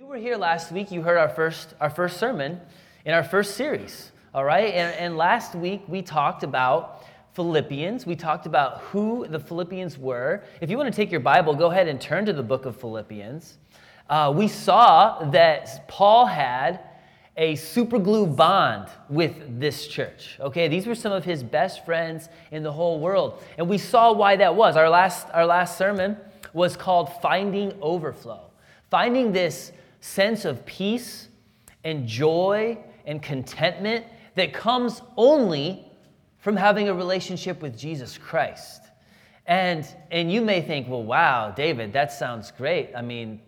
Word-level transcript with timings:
You 0.00 0.06
were 0.06 0.16
here 0.16 0.38
last 0.38 0.72
week. 0.72 0.90
You 0.90 1.02
heard 1.02 1.18
our 1.18 1.28
first, 1.28 1.74
our 1.78 1.90
first 1.90 2.16
sermon 2.16 2.58
in 3.04 3.12
our 3.12 3.22
first 3.22 3.54
series, 3.54 4.12
all 4.32 4.44
right? 4.44 4.72
And, 4.72 4.96
and 4.98 5.18
last 5.18 5.54
week 5.54 5.82
we 5.88 6.00
talked 6.00 6.42
about 6.42 7.04
Philippians. 7.34 8.06
We 8.06 8.16
talked 8.16 8.46
about 8.46 8.78
who 8.78 9.26
the 9.28 9.38
Philippians 9.38 9.98
were. 9.98 10.42
If 10.62 10.70
you 10.70 10.78
want 10.78 10.90
to 10.90 10.96
take 10.96 11.10
your 11.10 11.20
Bible, 11.20 11.54
go 11.54 11.70
ahead 11.70 11.86
and 11.86 12.00
turn 12.00 12.24
to 12.24 12.32
the 12.32 12.42
book 12.42 12.64
of 12.64 12.80
Philippians. 12.80 13.58
Uh, 14.08 14.32
we 14.34 14.48
saw 14.48 15.22
that 15.32 15.86
Paul 15.86 16.24
had 16.24 16.80
a 17.36 17.54
super 17.56 17.98
glue 17.98 18.26
bond 18.26 18.88
with 19.10 19.60
this 19.60 19.86
church. 19.86 20.38
Okay, 20.40 20.66
these 20.66 20.86
were 20.86 20.94
some 20.94 21.12
of 21.12 21.26
his 21.26 21.42
best 21.42 21.84
friends 21.84 22.30
in 22.50 22.62
the 22.62 22.72
whole 22.72 23.00
world. 23.00 23.42
And 23.58 23.68
we 23.68 23.76
saw 23.76 24.14
why 24.14 24.36
that 24.36 24.56
was. 24.56 24.78
Our 24.78 24.88
last, 24.88 25.26
our 25.34 25.44
last 25.44 25.76
sermon 25.76 26.16
was 26.54 26.74
called 26.74 27.12
Finding 27.20 27.74
Overflow. 27.82 28.46
Finding 28.88 29.30
this 29.30 29.72
sense 30.00 30.44
of 30.44 30.64
peace 30.66 31.28
and 31.84 32.06
joy 32.06 32.78
and 33.06 33.22
contentment 33.22 34.04
that 34.34 34.52
comes 34.52 35.02
only 35.16 35.86
from 36.38 36.56
having 36.56 36.88
a 36.88 36.94
relationship 36.94 37.60
with 37.62 37.78
Jesus 37.78 38.18
Christ. 38.18 38.82
And, 39.46 39.86
and 40.10 40.32
you 40.32 40.40
may 40.42 40.62
think, 40.62 40.88
well, 40.88 41.02
wow, 41.02 41.50
David, 41.50 41.92
that 41.92 42.12
sounds 42.12 42.50
great. 42.50 42.90
I 42.96 43.02
mean, 43.02 43.40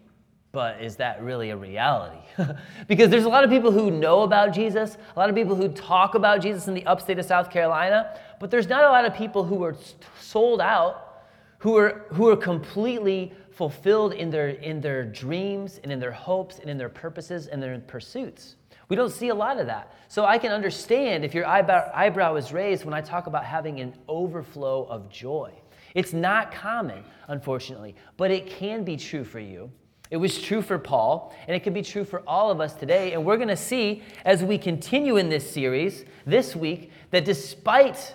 but 0.52 0.82
is 0.82 0.96
that 0.96 1.22
really 1.22 1.50
a 1.50 1.56
reality? 1.56 2.18
because 2.88 3.08
there's 3.08 3.24
a 3.24 3.28
lot 3.28 3.42
of 3.42 3.50
people 3.50 3.72
who 3.72 3.90
know 3.90 4.22
about 4.22 4.52
Jesus, 4.52 4.98
a 5.16 5.18
lot 5.18 5.30
of 5.30 5.34
people 5.34 5.56
who 5.56 5.68
talk 5.68 6.14
about 6.14 6.42
Jesus 6.42 6.68
in 6.68 6.74
the 6.74 6.84
upstate 6.84 7.18
of 7.18 7.24
South 7.24 7.50
Carolina, 7.50 8.18
but 8.38 8.50
there's 8.50 8.68
not 8.68 8.84
a 8.84 8.88
lot 8.88 9.06
of 9.06 9.14
people 9.14 9.44
who 9.44 9.62
are 9.64 9.74
sold 10.20 10.60
out, 10.60 11.22
who 11.58 11.76
are, 11.76 12.04
who 12.12 12.28
are 12.28 12.36
completely 12.36 13.32
fulfilled 13.54 14.14
in 14.14 14.30
their, 14.30 14.48
in 14.48 14.80
their 14.80 15.04
dreams 15.04 15.80
and 15.82 15.92
in 15.92 16.00
their 16.00 16.12
hopes 16.12 16.58
and 16.58 16.70
in 16.70 16.78
their 16.78 16.88
purposes 16.88 17.46
and 17.46 17.62
their 17.62 17.78
pursuits. 17.80 18.56
We 18.88 18.96
don't 18.96 19.12
see 19.12 19.28
a 19.28 19.34
lot 19.34 19.58
of 19.58 19.66
that. 19.66 19.94
So 20.08 20.24
I 20.24 20.38
can 20.38 20.52
understand 20.52 21.24
if 21.24 21.34
your 21.34 21.46
eyebrow, 21.46 21.90
eyebrow 21.94 22.36
is 22.36 22.52
raised 22.52 22.84
when 22.84 22.94
I 22.94 23.00
talk 23.00 23.26
about 23.26 23.44
having 23.44 23.80
an 23.80 23.94
overflow 24.08 24.84
of 24.84 25.08
joy. 25.08 25.52
It's 25.94 26.12
not 26.12 26.52
common, 26.52 27.04
unfortunately, 27.28 27.94
but 28.16 28.30
it 28.30 28.46
can 28.46 28.84
be 28.84 28.96
true 28.96 29.24
for 29.24 29.40
you. 29.40 29.70
It 30.10 30.18
was 30.18 30.42
true 30.42 30.60
for 30.60 30.78
Paul, 30.78 31.34
and 31.46 31.56
it 31.56 31.60
can 31.60 31.72
be 31.72 31.80
true 31.80 32.04
for 32.04 32.20
all 32.26 32.50
of 32.50 32.60
us 32.60 32.74
today. 32.74 33.12
And 33.12 33.24
we're 33.24 33.38
going 33.38 33.48
to 33.48 33.56
see 33.56 34.02
as 34.26 34.44
we 34.44 34.58
continue 34.58 35.16
in 35.16 35.30
this 35.30 35.50
series 35.50 36.04
this 36.26 36.54
week 36.54 36.90
that 37.12 37.24
despite 37.24 38.14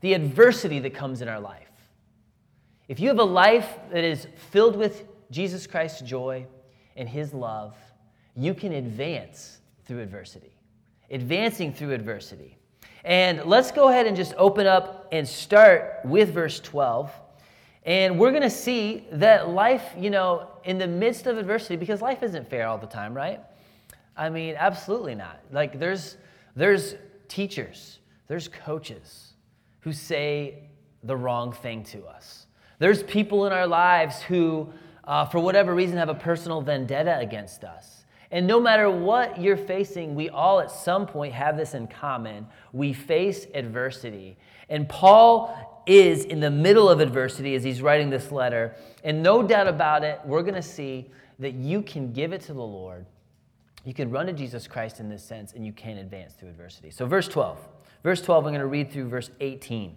the 0.00 0.14
adversity 0.14 0.78
that 0.80 0.94
comes 0.94 1.20
in 1.20 1.28
our 1.28 1.40
life, 1.40 1.63
if 2.88 3.00
you 3.00 3.08
have 3.08 3.18
a 3.18 3.24
life 3.24 3.78
that 3.90 4.04
is 4.04 4.26
filled 4.50 4.76
with 4.76 5.04
Jesus 5.30 5.66
Christ's 5.66 6.02
joy 6.02 6.46
and 6.96 7.08
his 7.08 7.32
love, 7.32 7.76
you 8.36 8.54
can 8.54 8.72
advance 8.72 9.60
through 9.84 10.00
adversity. 10.00 10.52
Advancing 11.10 11.72
through 11.72 11.92
adversity. 11.92 12.58
And 13.04 13.44
let's 13.44 13.70
go 13.70 13.88
ahead 13.88 14.06
and 14.06 14.16
just 14.16 14.34
open 14.36 14.66
up 14.66 15.08
and 15.12 15.28
start 15.28 16.00
with 16.04 16.32
verse 16.32 16.60
12. 16.60 17.10
And 17.84 18.18
we're 18.18 18.30
going 18.30 18.42
to 18.42 18.50
see 18.50 19.06
that 19.12 19.50
life, 19.50 19.92
you 19.98 20.10
know, 20.10 20.48
in 20.64 20.78
the 20.78 20.86
midst 20.86 21.26
of 21.26 21.36
adversity, 21.36 21.76
because 21.76 22.00
life 22.00 22.22
isn't 22.22 22.48
fair 22.48 22.66
all 22.66 22.78
the 22.78 22.86
time, 22.86 23.12
right? 23.12 23.40
I 24.16 24.30
mean, 24.30 24.54
absolutely 24.56 25.14
not. 25.14 25.40
Like 25.52 25.78
there's 25.78 26.16
there's 26.56 26.94
teachers, 27.28 27.98
there's 28.28 28.48
coaches 28.48 29.34
who 29.80 29.92
say 29.92 30.68
the 31.02 31.16
wrong 31.16 31.52
thing 31.52 31.82
to 31.84 32.04
us. 32.06 32.43
There's 32.84 33.02
people 33.02 33.46
in 33.46 33.52
our 33.54 33.66
lives 33.66 34.20
who, 34.20 34.68
uh, 35.04 35.24
for 35.24 35.38
whatever 35.38 35.74
reason, 35.74 35.96
have 35.96 36.10
a 36.10 36.14
personal 36.14 36.60
vendetta 36.60 37.18
against 37.18 37.64
us. 37.64 38.04
And 38.30 38.46
no 38.46 38.60
matter 38.60 38.90
what 38.90 39.40
you're 39.40 39.56
facing, 39.56 40.14
we 40.14 40.28
all 40.28 40.60
at 40.60 40.70
some 40.70 41.06
point 41.06 41.32
have 41.32 41.56
this 41.56 41.72
in 41.72 41.86
common. 41.86 42.46
We 42.74 42.92
face 42.92 43.46
adversity. 43.54 44.36
And 44.68 44.86
Paul 44.86 45.82
is 45.86 46.26
in 46.26 46.40
the 46.40 46.50
middle 46.50 46.90
of 46.90 47.00
adversity 47.00 47.54
as 47.54 47.64
he's 47.64 47.80
writing 47.80 48.10
this 48.10 48.30
letter. 48.30 48.76
And 49.02 49.22
no 49.22 49.42
doubt 49.42 49.66
about 49.66 50.04
it, 50.04 50.20
we're 50.26 50.42
going 50.42 50.52
to 50.52 50.60
see 50.60 51.10
that 51.38 51.54
you 51.54 51.80
can 51.80 52.12
give 52.12 52.34
it 52.34 52.42
to 52.42 52.52
the 52.52 52.60
Lord. 52.60 53.06
You 53.86 53.94
can 53.94 54.10
run 54.10 54.26
to 54.26 54.34
Jesus 54.34 54.66
Christ 54.66 55.00
in 55.00 55.08
this 55.08 55.24
sense, 55.24 55.54
and 55.54 55.64
you 55.64 55.72
can 55.72 55.96
advance 55.96 56.34
through 56.34 56.50
adversity. 56.50 56.90
So, 56.90 57.06
verse 57.06 57.28
12. 57.28 57.66
Verse 58.02 58.20
12, 58.20 58.44
I'm 58.44 58.52
going 58.52 58.60
to 58.60 58.66
read 58.66 58.92
through 58.92 59.08
verse 59.08 59.30
18. 59.40 59.96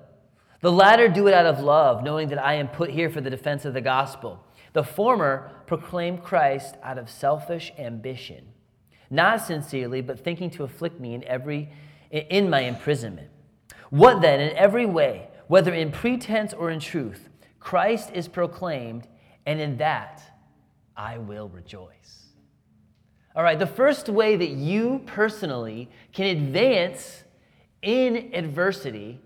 The 0.61 0.71
latter 0.71 1.07
do 1.07 1.27
it 1.27 1.33
out 1.33 1.47
of 1.47 1.59
love, 1.59 2.03
knowing 2.03 2.29
that 2.29 2.43
I 2.43 2.53
am 2.53 2.67
put 2.67 2.91
here 2.91 3.09
for 3.09 3.19
the 3.19 3.29
defense 3.29 3.65
of 3.65 3.73
the 3.73 3.81
gospel. 3.81 4.45
The 4.73 4.83
former 4.83 5.51
proclaim 5.65 6.19
Christ 6.19 6.75
out 6.83 6.97
of 6.97 7.09
selfish 7.09 7.73
ambition, 7.77 8.45
not 9.09 9.41
sincerely, 9.41 10.01
but 10.01 10.23
thinking 10.23 10.49
to 10.51 10.63
afflict 10.63 10.99
me 10.99 11.13
in 11.13 11.23
every 11.23 11.69
in 12.11 12.49
my 12.49 12.61
imprisonment. 12.61 13.29
What 13.89 14.21
then, 14.21 14.39
in 14.39 14.55
every 14.55 14.85
way, 14.85 15.27
whether 15.47 15.73
in 15.73 15.91
pretense 15.91 16.53
or 16.53 16.69
in 16.69 16.79
truth, 16.79 17.29
Christ 17.59 18.11
is 18.13 18.27
proclaimed, 18.27 19.07
and 19.45 19.59
in 19.59 19.77
that 19.77 20.21
I 20.95 21.17
will 21.17 21.49
rejoice. 21.49 22.27
All 23.35 23.43
right, 23.43 23.57
the 23.57 23.67
first 23.67 24.09
way 24.09 24.35
that 24.35 24.49
you 24.49 25.01
personally 25.05 25.89
can 26.11 26.25
advance 26.37 27.23
in 27.81 28.31
adversity 28.33 29.21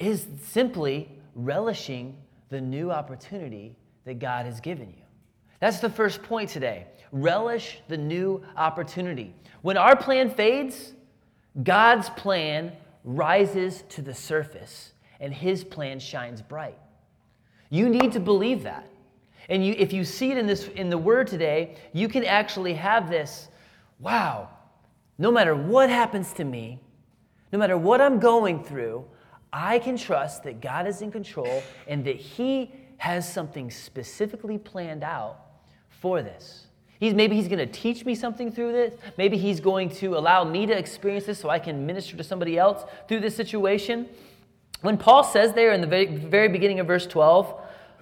is 0.00 0.26
simply 0.42 1.08
relishing 1.34 2.16
the 2.48 2.60
new 2.60 2.90
opportunity 2.90 3.76
that 4.04 4.18
God 4.18 4.46
has 4.46 4.60
given 4.60 4.88
you. 4.88 5.04
That's 5.60 5.78
the 5.78 5.90
first 5.90 6.22
point 6.22 6.48
today. 6.48 6.86
Relish 7.12 7.80
the 7.88 7.98
new 7.98 8.42
opportunity. 8.56 9.34
When 9.62 9.76
our 9.76 9.94
plan 9.94 10.30
fades, 10.30 10.94
God's 11.62 12.08
plan 12.10 12.72
rises 13.04 13.84
to 13.90 14.02
the 14.02 14.14
surface 14.14 14.92
and 15.20 15.34
his 15.34 15.62
plan 15.62 16.00
shines 16.00 16.40
bright. 16.40 16.78
You 17.68 17.88
need 17.88 18.12
to 18.12 18.20
believe 18.20 18.62
that. 18.62 18.88
And 19.48 19.64
you, 19.64 19.74
if 19.76 19.92
you 19.92 20.04
see 20.04 20.30
it 20.30 20.38
in, 20.38 20.46
this, 20.46 20.68
in 20.68 20.88
the 20.88 20.98
word 20.98 21.26
today, 21.26 21.76
you 21.92 22.08
can 22.08 22.24
actually 22.24 22.74
have 22.74 23.10
this 23.10 23.48
wow, 23.98 24.48
no 25.18 25.30
matter 25.30 25.54
what 25.54 25.90
happens 25.90 26.32
to 26.32 26.44
me, 26.44 26.80
no 27.52 27.58
matter 27.58 27.76
what 27.76 28.00
I'm 28.00 28.18
going 28.18 28.64
through, 28.64 29.04
I 29.52 29.78
can 29.78 29.96
trust 29.96 30.44
that 30.44 30.60
God 30.60 30.86
is 30.86 31.02
in 31.02 31.10
control 31.10 31.62
and 31.88 32.04
that 32.04 32.16
He 32.16 32.72
has 32.98 33.30
something 33.30 33.70
specifically 33.70 34.58
planned 34.58 35.02
out 35.02 35.40
for 35.88 36.22
this. 36.22 36.66
He's, 36.98 37.14
maybe 37.14 37.34
he's 37.34 37.48
going 37.48 37.58
to 37.58 37.66
teach 37.66 38.04
me 38.04 38.14
something 38.14 38.52
through 38.52 38.72
this. 38.72 38.94
Maybe 39.16 39.38
he's 39.38 39.58
going 39.58 39.88
to 39.96 40.18
allow 40.18 40.44
me 40.44 40.66
to 40.66 40.76
experience 40.76 41.24
this 41.24 41.38
so 41.38 41.48
I 41.48 41.58
can 41.58 41.86
minister 41.86 42.14
to 42.18 42.22
somebody 42.22 42.58
else 42.58 42.84
through 43.08 43.20
this 43.20 43.34
situation. 43.34 44.06
When 44.82 44.98
Paul 44.98 45.24
says 45.24 45.54
there 45.54 45.72
in 45.72 45.80
the 45.80 45.86
very, 45.86 46.06
very 46.06 46.48
beginning 46.48 46.78
of 46.78 46.86
verse 46.86 47.06
12, 47.06 47.58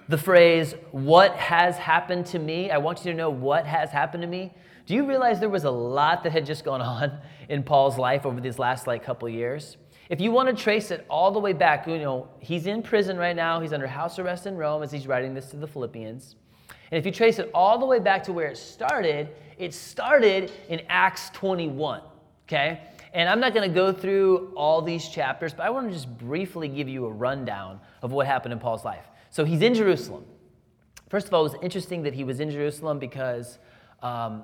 the 0.09 0.17
phrase, 0.17 0.75
What 0.91 1.33
has 1.35 1.77
happened 1.77 2.25
to 2.27 2.39
me? 2.39 2.71
I 2.71 2.77
want 2.77 3.05
you 3.05 3.11
to 3.11 3.17
know 3.17 3.29
what 3.29 3.65
has 3.65 3.91
happened 3.91 4.23
to 4.23 4.27
me. 4.27 4.53
Do 4.85 4.95
you 4.95 5.05
realize 5.05 5.39
there 5.39 5.49
was 5.49 5.63
a 5.63 5.71
lot 5.71 6.23
that 6.23 6.31
had 6.33 6.45
just 6.45 6.65
gone 6.65 6.81
on 6.81 7.19
in 7.47 7.63
Paul's 7.63 7.97
life 7.97 8.25
over 8.25 8.41
these 8.41 8.59
last 8.59 8.85
like 8.85 9.03
couple 9.03 9.29
years? 9.29 9.77
If 10.09 10.19
you 10.19 10.31
want 10.31 10.49
to 10.49 10.63
trace 10.63 10.89
it 10.89 11.05
all 11.07 11.31
the 11.31 11.39
way 11.39 11.53
back, 11.53 11.87
you 11.87 11.99
know, 11.99 12.27
he's 12.39 12.65
in 12.65 12.81
prison 12.81 13.15
right 13.15 13.35
now. 13.35 13.59
He's 13.59 13.73
under 13.73 13.85
house 13.85 14.17
arrest 14.17 14.47
in 14.47 14.57
Rome 14.57 14.81
as 14.81 14.91
he's 14.91 15.05
writing 15.05 15.35
this 15.35 15.51
to 15.51 15.57
the 15.57 15.67
Philippians. 15.67 16.35
And 16.91 16.97
if 16.97 17.05
you 17.05 17.11
trace 17.11 17.37
it 17.37 17.51
all 17.53 17.77
the 17.77 17.85
way 17.85 17.99
back 17.99 18.23
to 18.23 18.33
where 18.33 18.47
it 18.47 18.57
started, 18.57 19.29
it 19.59 19.71
started 19.71 20.51
in 20.67 20.81
Acts 20.89 21.29
21, 21.29 22.01
okay? 22.47 22.81
And 23.13 23.29
I'm 23.29 23.39
not 23.39 23.53
going 23.53 23.69
to 23.69 23.73
go 23.73 23.93
through 23.93 24.51
all 24.55 24.81
these 24.81 25.07
chapters, 25.09 25.53
but 25.53 25.63
I 25.63 25.69
want 25.69 25.87
to 25.87 25.93
just 25.93 26.17
briefly 26.17 26.67
give 26.67 26.89
you 26.89 27.05
a 27.05 27.11
rundown 27.11 27.79
of 28.01 28.11
what 28.11 28.25
happened 28.25 28.53
in 28.53 28.59
Paul's 28.59 28.83
life. 28.83 29.05
So 29.29 29.45
he's 29.45 29.61
in 29.61 29.75
Jerusalem. 29.75 30.25
First 31.09 31.27
of 31.27 31.33
all, 31.35 31.41
it 31.41 31.51
was 31.53 31.61
interesting 31.61 32.01
that 32.03 32.15
he 32.15 32.23
was 32.23 32.39
in 32.39 32.49
Jerusalem 32.49 32.97
because 32.97 33.59
um, 34.01 34.43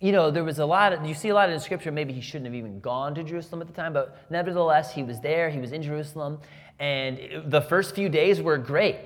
you 0.00 0.12
know, 0.12 0.30
there 0.30 0.44
was 0.44 0.58
a 0.58 0.66
lot 0.66 0.92
of, 0.92 1.06
you 1.06 1.14
see 1.14 1.30
a 1.30 1.34
lot 1.34 1.48
in 1.48 1.58
scripture, 1.58 1.90
maybe 1.90 2.12
he 2.12 2.20
shouldn't 2.20 2.46
have 2.46 2.54
even 2.54 2.80
gone 2.80 3.14
to 3.14 3.22
Jerusalem 3.22 3.62
at 3.62 3.66
the 3.66 3.72
time, 3.72 3.92
but 3.92 4.30
nevertheless, 4.30 4.92
he 4.92 5.02
was 5.02 5.20
there, 5.20 5.48
he 5.48 5.58
was 5.58 5.72
in 5.72 5.82
Jerusalem, 5.82 6.38
and 6.78 7.18
the 7.46 7.62
first 7.62 7.94
few 7.94 8.08
days 8.08 8.42
were 8.42 8.58
great. 8.58 8.98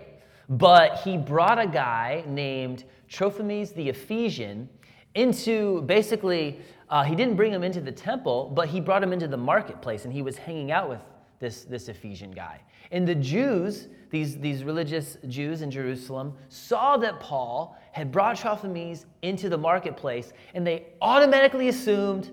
But 0.49 0.99
he 1.01 1.17
brought 1.17 1.61
a 1.61 1.67
guy 1.67 2.25
named 2.27 2.85
Trophimus 3.09 3.71
the 3.71 3.89
Ephesian 3.89 4.69
into 5.15 5.83
basically 5.83 6.61
uh, 6.89 7.05
he 7.05 7.15
didn't 7.15 7.37
bring 7.37 7.53
him 7.53 7.63
into 7.63 7.81
the 7.81 7.93
temple, 7.93 8.51
but 8.55 8.69
he 8.69 8.81
brought 8.81 9.03
him 9.03 9.13
into 9.13 9.29
the 9.29 9.37
marketplace 9.37 10.05
and 10.05 10.13
he 10.13 10.23
was 10.23 10.37
hanging 10.37 10.73
out 10.73 10.89
with 10.89 11.01
this, 11.41 11.65
this 11.65 11.89
Ephesian 11.89 12.31
guy. 12.31 12.61
And 12.93 13.07
the 13.07 13.15
Jews, 13.15 13.89
these, 14.11 14.39
these 14.39 14.63
religious 14.63 15.17
Jews 15.27 15.63
in 15.63 15.71
Jerusalem, 15.71 16.35
saw 16.49 16.97
that 16.99 17.19
Paul 17.19 17.77
had 17.93 18.13
brought 18.13 18.37
Trophimus 18.37 19.07
into 19.23 19.49
the 19.49 19.59
marketplace 19.59 20.33
and 20.55 20.67
they 20.67 20.87
automatically 21.01 21.69
assumed 21.69 22.31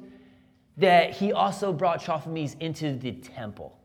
that 0.78 1.12
he 1.12 1.34
also 1.34 1.74
brought 1.74 2.00
Trophimus 2.02 2.56
into 2.60 2.96
the 2.96 3.14
temple. 3.14 3.78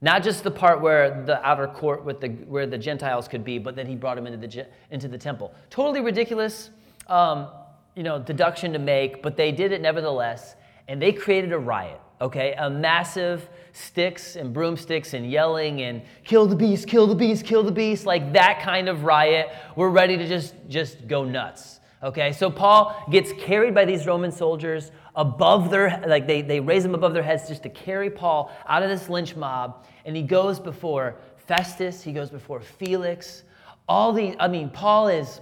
Not 0.00 0.22
just 0.22 0.44
the 0.44 0.50
part 0.50 0.80
where 0.80 1.24
the 1.24 1.44
outer 1.44 1.66
court 1.66 2.04
with 2.04 2.20
the, 2.20 2.28
where 2.28 2.66
the 2.66 2.78
Gentiles 2.78 3.26
could 3.26 3.44
be, 3.44 3.58
but 3.58 3.74
that 3.76 3.86
he 3.86 3.96
brought 3.96 4.18
him 4.18 4.26
into 4.26 4.46
the, 4.46 4.66
into 4.90 5.08
the 5.08 5.18
temple. 5.18 5.54
Totally 5.70 6.00
ridiculous 6.00 6.70
um, 7.08 7.48
you 7.94 8.02
know, 8.02 8.18
deduction 8.18 8.72
to 8.72 8.78
make, 8.78 9.22
but 9.22 9.36
they 9.36 9.50
did 9.50 9.72
it 9.72 9.80
nevertheless, 9.80 10.54
and 10.86 11.00
they 11.00 11.12
created 11.12 11.52
a 11.52 11.58
riot, 11.58 12.00
okay? 12.20 12.54
A 12.58 12.68
massive 12.68 13.48
sticks 13.76 14.36
and 14.36 14.54
broomsticks 14.54 15.12
and 15.12 15.30
yelling 15.30 15.82
and 15.82 16.02
kill 16.24 16.46
the 16.46 16.56
beast, 16.56 16.88
kill 16.88 17.06
the 17.06 17.14
beast, 17.14 17.44
kill 17.44 17.62
the 17.62 17.70
beast, 17.70 18.06
like 18.06 18.32
that 18.32 18.60
kind 18.62 18.88
of 18.88 19.04
riot. 19.04 19.50
We're 19.76 19.90
ready 19.90 20.16
to 20.16 20.26
just, 20.26 20.54
just 20.68 21.06
go 21.06 21.24
nuts, 21.24 21.80
okay? 22.02 22.32
So 22.32 22.50
Paul 22.50 23.04
gets 23.10 23.32
carried 23.34 23.74
by 23.74 23.84
these 23.84 24.06
Roman 24.06 24.32
soldiers 24.32 24.92
above 25.14 25.70
their, 25.70 26.02
like 26.06 26.26
they, 26.26 26.40
they 26.40 26.58
raise 26.58 26.84
him 26.84 26.94
above 26.94 27.12
their 27.12 27.22
heads 27.22 27.48
just 27.48 27.62
to 27.64 27.68
carry 27.68 28.08
Paul 28.08 28.50
out 28.66 28.82
of 28.82 28.88
this 28.88 29.10
lynch 29.10 29.36
mob, 29.36 29.86
and 30.06 30.16
he 30.16 30.22
goes 30.22 30.58
before 30.58 31.16
Festus, 31.36 32.02
he 32.02 32.12
goes 32.12 32.30
before 32.30 32.60
Felix. 32.60 33.42
All 33.88 34.12
the, 34.12 34.34
I 34.40 34.48
mean, 34.48 34.70
Paul 34.70 35.08
is 35.08 35.40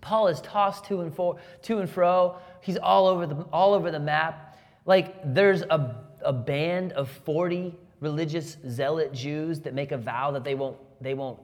Paul 0.00 0.28
is 0.28 0.42
tossed 0.42 0.84
to 0.86 1.00
and, 1.00 1.14
fro, 1.14 1.38
to 1.62 1.78
and 1.78 1.88
fro. 1.88 2.36
He's 2.60 2.76
all 2.76 3.06
over 3.06 3.26
the, 3.26 3.36
all 3.52 3.72
over 3.72 3.90
the 3.90 3.98
map. 3.98 4.58
Like 4.84 5.34
there's 5.34 5.62
a, 5.62 6.03
a 6.24 6.32
band 6.32 6.92
of 6.92 7.08
40 7.08 7.74
religious 8.00 8.56
zealot 8.68 9.12
Jews 9.12 9.60
that 9.60 9.74
make 9.74 9.92
a 9.92 9.98
vow 9.98 10.30
that 10.32 10.44
they 10.44 10.54
won't, 10.54 10.76
they 11.00 11.14
won't 11.14 11.40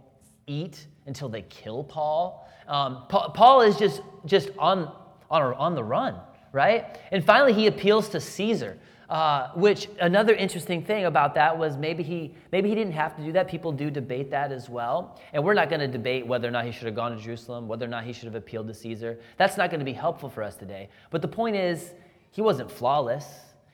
eat 0.46 0.86
until 1.06 1.28
they 1.28 1.42
kill 1.42 1.84
Paul. 1.84 2.48
Um, 2.68 3.04
Paul, 3.08 3.30
Paul, 3.30 3.62
is 3.62 3.76
just, 3.76 4.02
just 4.26 4.50
on, 4.58 4.92
on, 5.30 5.54
on 5.54 5.74
the 5.74 5.82
run, 5.82 6.16
right? 6.52 6.98
And 7.10 7.24
finally, 7.24 7.52
he 7.52 7.66
appeals 7.66 8.08
to 8.10 8.20
Caesar. 8.20 8.78
Uh, 9.10 9.50
which 9.56 9.88
another 10.00 10.34
interesting 10.34 10.84
thing 10.84 11.06
about 11.06 11.34
that 11.34 11.58
was 11.58 11.76
maybe 11.76 12.00
he 12.00 12.32
maybe 12.52 12.68
he 12.68 12.76
didn't 12.76 12.92
have 12.92 13.16
to 13.16 13.24
do 13.24 13.32
that. 13.32 13.48
People 13.48 13.72
do 13.72 13.90
debate 13.90 14.30
that 14.30 14.52
as 14.52 14.70
well, 14.70 15.18
and 15.32 15.42
we're 15.42 15.52
not 15.52 15.68
going 15.68 15.80
to 15.80 15.88
debate 15.88 16.24
whether 16.24 16.46
or 16.46 16.52
not 16.52 16.64
he 16.64 16.70
should 16.70 16.86
have 16.86 16.94
gone 16.94 17.10
to 17.10 17.20
Jerusalem, 17.20 17.66
whether 17.66 17.84
or 17.84 17.88
not 17.88 18.04
he 18.04 18.12
should 18.12 18.26
have 18.26 18.36
appealed 18.36 18.68
to 18.68 18.74
Caesar. 18.74 19.18
That's 19.36 19.56
not 19.56 19.68
going 19.68 19.80
to 19.80 19.84
be 19.84 19.92
helpful 19.92 20.28
for 20.28 20.44
us 20.44 20.54
today. 20.54 20.88
But 21.10 21.22
the 21.22 21.28
point 21.28 21.56
is, 21.56 21.92
he 22.30 22.40
wasn't 22.40 22.70
flawless. 22.70 23.24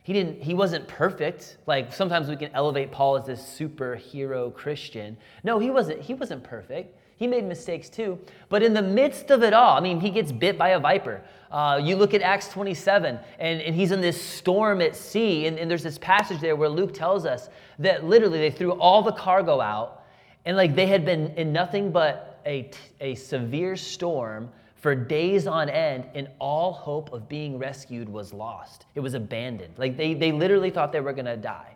He 0.06 0.12
didn't. 0.12 0.40
He 0.40 0.54
wasn't 0.54 0.86
perfect. 0.86 1.56
Like 1.66 1.92
sometimes 1.92 2.28
we 2.28 2.36
can 2.36 2.52
elevate 2.54 2.92
Paul 2.92 3.16
as 3.16 3.26
this 3.26 3.40
superhero 3.42 4.54
Christian. 4.54 5.16
No, 5.42 5.58
he 5.58 5.68
wasn't. 5.68 6.00
He 6.00 6.14
wasn't 6.14 6.44
perfect. 6.44 6.96
He 7.16 7.26
made 7.26 7.42
mistakes 7.42 7.88
too. 7.88 8.16
But 8.48 8.62
in 8.62 8.72
the 8.72 8.82
midst 8.82 9.32
of 9.32 9.42
it 9.42 9.52
all, 9.52 9.76
I 9.76 9.80
mean, 9.80 9.98
he 9.98 10.10
gets 10.10 10.30
bit 10.30 10.56
by 10.56 10.68
a 10.68 10.78
viper. 10.78 11.22
Uh, 11.50 11.80
you 11.82 11.96
look 11.96 12.14
at 12.14 12.22
Acts 12.22 12.46
27, 12.50 13.18
and, 13.40 13.60
and 13.60 13.74
he's 13.74 13.90
in 13.90 14.00
this 14.00 14.22
storm 14.22 14.80
at 14.80 14.94
sea. 14.94 15.48
And, 15.48 15.58
and 15.58 15.68
there's 15.68 15.82
this 15.82 15.98
passage 15.98 16.40
there 16.40 16.54
where 16.54 16.68
Luke 16.68 16.94
tells 16.94 17.26
us 17.26 17.48
that 17.80 18.04
literally 18.04 18.38
they 18.38 18.52
threw 18.52 18.74
all 18.74 19.02
the 19.02 19.10
cargo 19.10 19.60
out, 19.60 20.04
and 20.44 20.56
like 20.56 20.76
they 20.76 20.86
had 20.86 21.04
been 21.04 21.34
in 21.36 21.52
nothing 21.52 21.90
but 21.90 22.40
a, 22.46 22.70
a 23.00 23.16
severe 23.16 23.74
storm 23.74 24.50
for 24.86 24.94
days 24.94 25.48
on 25.48 25.68
end, 25.68 26.06
and 26.14 26.28
all 26.38 26.70
hope 26.70 27.12
of 27.12 27.28
being 27.28 27.58
rescued 27.58 28.08
was 28.08 28.32
lost. 28.32 28.86
It 28.94 29.00
was 29.00 29.14
abandoned. 29.14 29.74
Like 29.78 29.96
they, 29.96 30.14
they 30.14 30.30
literally 30.30 30.70
thought 30.70 30.92
they 30.92 31.00
were 31.00 31.12
going 31.12 31.24
to 31.24 31.36
die. 31.36 31.74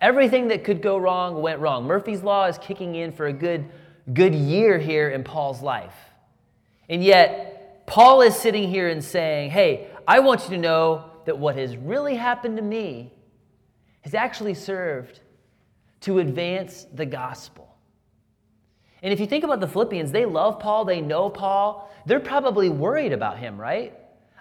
Everything 0.00 0.48
that 0.48 0.64
could 0.64 0.82
go 0.82 0.96
wrong 0.96 1.40
went 1.40 1.60
wrong. 1.60 1.84
Murphy's 1.84 2.24
Law 2.24 2.46
is 2.46 2.58
kicking 2.58 2.96
in 2.96 3.12
for 3.12 3.28
a 3.28 3.32
good 3.32 3.66
good 4.12 4.34
year 4.34 4.76
here 4.76 5.10
in 5.10 5.22
Paul's 5.22 5.62
life. 5.62 5.94
And 6.88 7.04
yet, 7.04 7.86
Paul 7.86 8.22
is 8.22 8.34
sitting 8.34 8.68
here 8.68 8.88
and 8.88 9.04
saying, 9.04 9.50
Hey, 9.52 9.86
I 10.08 10.18
want 10.18 10.42
you 10.42 10.50
to 10.56 10.58
know 10.58 11.04
that 11.26 11.38
what 11.38 11.54
has 11.54 11.76
really 11.76 12.16
happened 12.16 12.56
to 12.56 12.62
me 12.64 13.12
has 14.00 14.14
actually 14.14 14.54
served 14.54 15.20
to 16.00 16.18
advance 16.18 16.88
the 16.92 17.06
gospel. 17.06 17.65
And 19.02 19.12
if 19.12 19.20
you 19.20 19.26
think 19.26 19.44
about 19.44 19.60
the 19.60 19.68
Philippians, 19.68 20.10
they 20.10 20.24
love 20.24 20.58
Paul, 20.58 20.84
they 20.84 21.00
know 21.00 21.28
Paul, 21.28 21.90
they're 22.06 22.20
probably 22.20 22.68
worried 22.68 23.12
about 23.12 23.38
him, 23.38 23.60
right? 23.60 23.92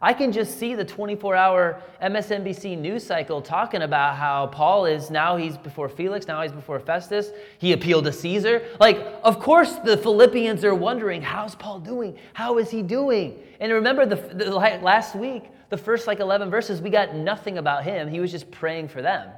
I 0.02 0.14
can 0.14 0.32
just 0.32 0.60
see 0.60 0.76
the 0.76 0.84
24 0.84 1.36
hour 1.36 1.82
MSNBC 2.02 2.78
news 2.78 3.04
cycle 3.04 3.42
talking 3.42 3.82
about 3.82 4.18
how 4.18 4.48
Paul 4.48 4.86
is 4.86 5.10
now 5.10 5.38
he's 5.38 5.58
before 5.58 5.88
Felix, 5.88 6.28
now 6.28 6.42
he's 6.42 6.52
before 6.52 6.80
Festus. 6.80 7.32
He 7.58 7.74
appealed 7.74 8.04
to 8.06 8.12
Caesar. 8.12 8.62
Like, 8.80 8.98
of 9.24 9.40
course, 9.40 9.76
the 9.76 9.98
Philippians 9.98 10.64
are 10.66 10.76
wondering, 10.76 11.22
how's 11.22 11.56
Paul 11.56 11.80
doing? 11.80 12.18
How 12.34 12.58
is 12.58 12.70
he 12.70 12.82
doing? 12.82 13.40
And 13.60 13.72
remember, 13.72 14.06
the, 14.06 14.16
the 14.16 14.54
last 14.54 15.16
week, 15.16 15.46
the 15.70 15.78
first 15.78 16.08
like 16.08 16.20
11 16.20 16.50
verses, 16.50 16.82
we 16.82 16.90
got 16.90 17.16
nothing 17.16 17.58
about 17.58 17.84
him. 17.84 18.10
He 18.10 18.20
was 18.20 18.32
just 18.32 18.52
praying 18.52 18.90
for 18.90 19.02
them. 19.02 19.30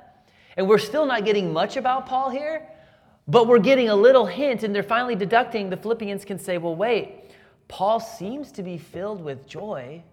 And 0.58 0.68
we're 0.68 0.80
still 0.80 1.06
not 1.06 1.24
getting 1.24 1.54
much 1.54 1.78
about 1.78 2.08
Paul 2.08 2.32
here, 2.32 2.68
but 3.28 3.48
we're 3.48 3.60
getting 3.60 3.90
a 3.90 3.96
little 3.96 4.26
hint, 4.26 4.64
and 4.64 4.74
they're 4.74 4.84
finally 4.84 5.16
deducting. 5.16 5.70
The 5.70 5.78
Philippians 5.78 6.26
can 6.26 6.40
say, 6.40 6.58
well, 6.58 6.76
wait, 6.76 7.32
Paul 7.68 8.00
seems 8.00 8.52
to 8.54 8.64
be 8.64 8.78
filled 8.78 9.22
with 9.22 9.48
joy. 9.48 10.04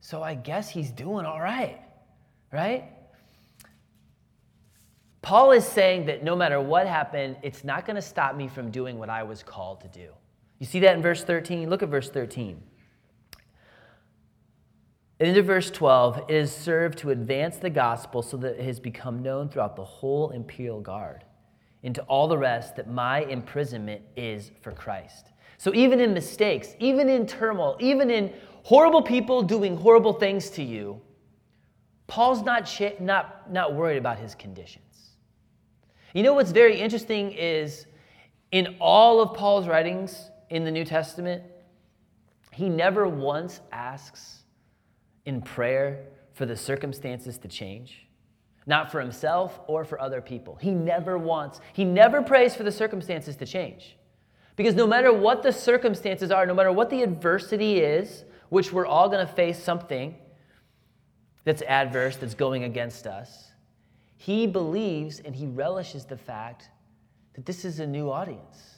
So 0.00 0.22
I 0.22 0.34
guess 0.34 0.70
he's 0.70 0.90
doing 0.90 1.26
all 1.26 1.40
right, 1.40 1.80
right? 2.52 2.84
Paul 5.22 5.52
is 5.52 5.66
saying 5.66 6.06
that 6.06 6.24
no 6.24 6.34
matter 6.34 6.60
what 6.60 6.86
happened, 6.86 7.36
it's 7.42 7.64
not 7.64 7.84
going 7.84 7.96
to 7.96 8.02
stop 8.02 8.34
me 8.34 8.48
from 8.48 8.70
doing 8.70 8.98
what 8.98 9.10
I 9.10 9.22
was 9.22 9.42
called 9.42 9.80
to 9.82 9.88
do. 9.88 10.08
You 10.58 10.66
see 10.66 10.80
that 10.80 10.96
in 10.96 11.02
verse 11.02 11.24
13? 11.24 11.68
Look 11.68 11.82
at 11.82 11.88
verse 11.88 12.10
13. 12.10 12.62
Into 15.20 15.42
verse 15.42 15.70
12, 15.70 16.24
it 16.28 16.34
is 16.34 16.50
served 16.50 16.98
to 16.98 17.10
advance 17.10 17.58
the 17.58 17.68
gospel 17.68 18.22
so 18.22 18.38
that 18.38 18.58
it 18.58 18.64
has 18.64 18.80
become 18.80 19.22
known 19.22 19.50
throughout 19.50 19.76
the 19.76 19.84
whole 19.84 20.30
imperial 20.30 20.80
guard, 20.80 21.24
and 21.82 21.94
to 21.94 22.02
all 22.02 22.28
the 22.28 22.38
rest 22.38 22.76
that 22.76 22.88
my 22.88 23.20
imprisonment 23.22 24.02
is 24.16 24.50
for 24.60 24.72
Christ. 24.72 25.28
So 25.58 25.74
even 25.74 26.00
in 26.00 26.14
mistakes, 26.14 26.74
even 26.78 27.08
in 27.08 27.26
turmoil, 27.26 27.76
even 27.80 28.10
in 28.10 28.32
horrible 28.62 29.02
people 29.02 29.42
doing 29.42 29.76
horrible 29.76 30.12
things 30.12 30.50
to 30.50 30.62
you, 30.62 31.00
Paul's 32.06 32.42
not, 32.42 32.68
not, 33.00 33.52
not 33.52 33.74
worried 33.74 33.98
about 33.98 34.18
his 34.18 34.34
conditions. 34.34 35.10
You 36.12 36.22
know 36.22 36.34
what's 36.34 36.50
very 36.50 36.80
interesting 36.80 37.32
is 37.32 37.86
in 38.52 38.76
all 38.80 39.20
of 39.20 39.36
Paul's 39.36 39.68
writings 39.68 40.30
in 40.50 40.64
the 40.64 40.70
New 40.70 40.84
Testament, 40.84 41.44
he 42.52 42.68
never 42.68 43.08
once 43.08 43.60
asks 43.70 44.42
in 45.24 45.40
prayer 45.40 46.06
for 46.32 46.46
the 46.46 46.56
circumstances 46.56 47.38
to 47.38 47.48
change, 47.48 48.06
not 48.70 48.90
for 48.90 49.00
himself 49.00 49.60
or 49.66 49.84
for 49.84 50.00
other 50.00 50.22
people. 50.22 50.56
He 50.56 50.70
never 50.70 51.18
wants, 51.18 51.60
he 51.74 51.84
never 51.84 52.22
prays 52.22 52.54
for 52.54 52.62
the 52.62 52.72
circumstances 52.72 53.36
to 53.36 53.44
change. 53.44 53.98
Because 54.56 54.74
no 54.74 54.86
matter 54.86 55.12
what 55.12 55.42
the 55.42 55.52
circumstances 55.52 56.30
are, 56.30 56.46
no 56.46 56.54
matter 56.54 56.72
what 56.72 56.88
the 56.88 57.02
adversity 57.02 57.80
is, 57.80 58.24
which 58.48 58.72
we're 58.72 58.86
all 58.86 59.08
going 59.08 59.26
to 59.26 59.32
face 59.32 59.62
something 59.62 60.14
that's 61.44 61.62
adverse, 61.62 62.16
that's 62.16 62.34
going 62.34 62.64
against 62.64 63.06
us, 63.06 63.50
he 64.16 64.46
believes 64.46 65.20
and 65.20 65.34
he 65.34 65.46
relishes 65.46 66.04
the 66.04 66.16
fact 66.16 66.70
that 67.34 67.44
this 67.46 67.64
is 67.64 67.80
a 67.80 67.86
new 67.86 68.10
audience. 68.10 68.76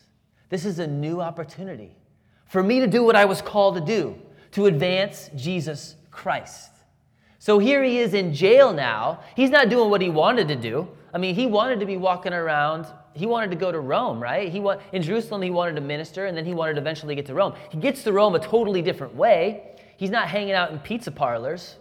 This 0.48 0.64
is 0.64 0.78
a 0.78 0.86
new 0.86 1.20
opportunity 1.20 1.96
for 2.46 2.62
me 2.62 2.80
to 2.80 2.86
do 2.86 3.02
what 3.02 3.16
I 3.16 3.24
was 3.24 3.40
called 3.40 3.76
to 3.76 3.80
do, 3.80 4.14
to 4.52 4.66
advance 4.66 5.30
Jesus 5.34 5.96
Christ. 6.10 6.71
So 7.42 7.58
here 7.58 7.82
he 7.82 7.98
is 7.98 8.14
in 8.14 8.32
jail 8.32 8.72
now. 8.72 9.18
He's 9.34 9.50
not 9.50 9.68
doing 9.68 9.90
what 9.90 10.00
he 10.00 10.08
wanted 10.08 10.46
to 10.46 10.54
do. 10.54 10.86
I 11.12 11.18
mean, 11.18 11.34
he 11.34 11.46
wanted 11.46 11.80
to 11.80 11.86
be 11.86 11.96
walking 11.96 12.32
around. 12.32 12.86
He 13.14 13.26
wanted 13.26 13.50
to 13.50 13.56
go 13.56 13.72
to 13.72 13.80
Rome, 13.80 14.22
right? 14.22 14.48
He 14.48 14.60
wa- 14.60 14.78
in 14.92 15.02
Jerusalem, 15.02 15.42
he 15.42 15.50
wanted 15.50 15.74
to 15.74 15.80
minister, 15.80 16.26
and 16.26 16.36
then 16.36 16.44
he 16.44 16.54
wanted 16.54 16.74
to 16.74 16.80
eventually 16.80 17.16
get 17.16 17.26
to 17.26 17.34
Rome. 17.34 17.54
He 17.70 17.78
gets 17.78 18.04
to 18.04 18.12
Rome 18.12 18.36
a 18.36 18.38
totally 18.38 18.80
different 18.80 19.16
way. 19.16 19.74
He's 19.96 20.08
not 20.08 20.28
hanging 20.28 20.52
out 20.52 20.70
in 20.70 20.78
pizza 20.78 21.10
parlors. 21.10 21.78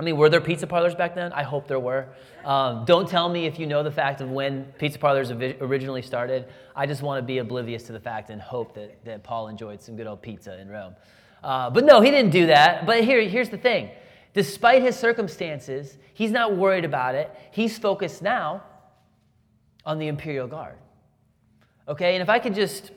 I 0.00 0.02
mean, 0.02 0.16
were 0.16 0.28
there 0.28 0.40
pizza 0.40 0.66
parlors 0.66 0.96
back 0.96 1.14
then? 1.14 1.32
I 1.32 1.44
hope 1.44 1.68
there 1.68 1.78
were. 1.78 2.08
Um, 2.44 2.84
don't 2.84 3.08
tell 3.08 3.28
me 3.28 3.46
if 3.46 3.60
you 3.60 3.68
know 3.68 3.84
the 3.84 3.92
fact 3.92 4.20
of 4.20 4.32
when 4.32 4.64
pizza 4.78 4.98
parlors 4.98 5.30
originally 5.30 6.02
started. 6.02 6.46
I 6.74 6.86
just 6.86 7.02
want 7.02 7.22
to 7.22 7.24
be 7.24 7.38
oblivious 7.38 7.84
to 7.84 7.92
the 7.92 8.00
fact 8.00 8.30
and 8.30 8.42
hope 8.42 8.74
that, 8.74 9.04
that 9.04 9.22
Paul 9.22 9.46
enjoyed 9.46 9.80
some 9.80 9.94
good 9.94 10.08
old 10.08 10.22
pizza 10.22 10.60
in 10.60 10.68
Rome. 10.68 10.96
Uh, 11.44 11.70
but 11.70 11.84
no, 11.84 12.00
he 12.00 12.10
didn't 12.10 12.32
do 12.32 12.46
that. 12.46 12.84
But 12.84 13.04
here, 13.04 13.22
here's 13.28 13.48
the 13.48 13.58
thing 13.58 13.90
Despite 14.34 14.82
his 14.82 14.96
circumstances, 14.96 15.98
he's 16.14 16.30
not 16.30 16.56
worried 16.56 16.84
about 16.84 17.14
it. 17.14 17.30
He's 17.50 17.78
focused 17.78 18.22
now 18.22 18.62
on 19.84 19.98
the 19.98 20.08
imperial 20.08 20.46
guard. 20.46 20.78
Okay, 21.88 22.14
and 22.14 22.22
if 22.22 22.28
I 22.28 22.38
could 22.38 22.54
just 22.54 22.92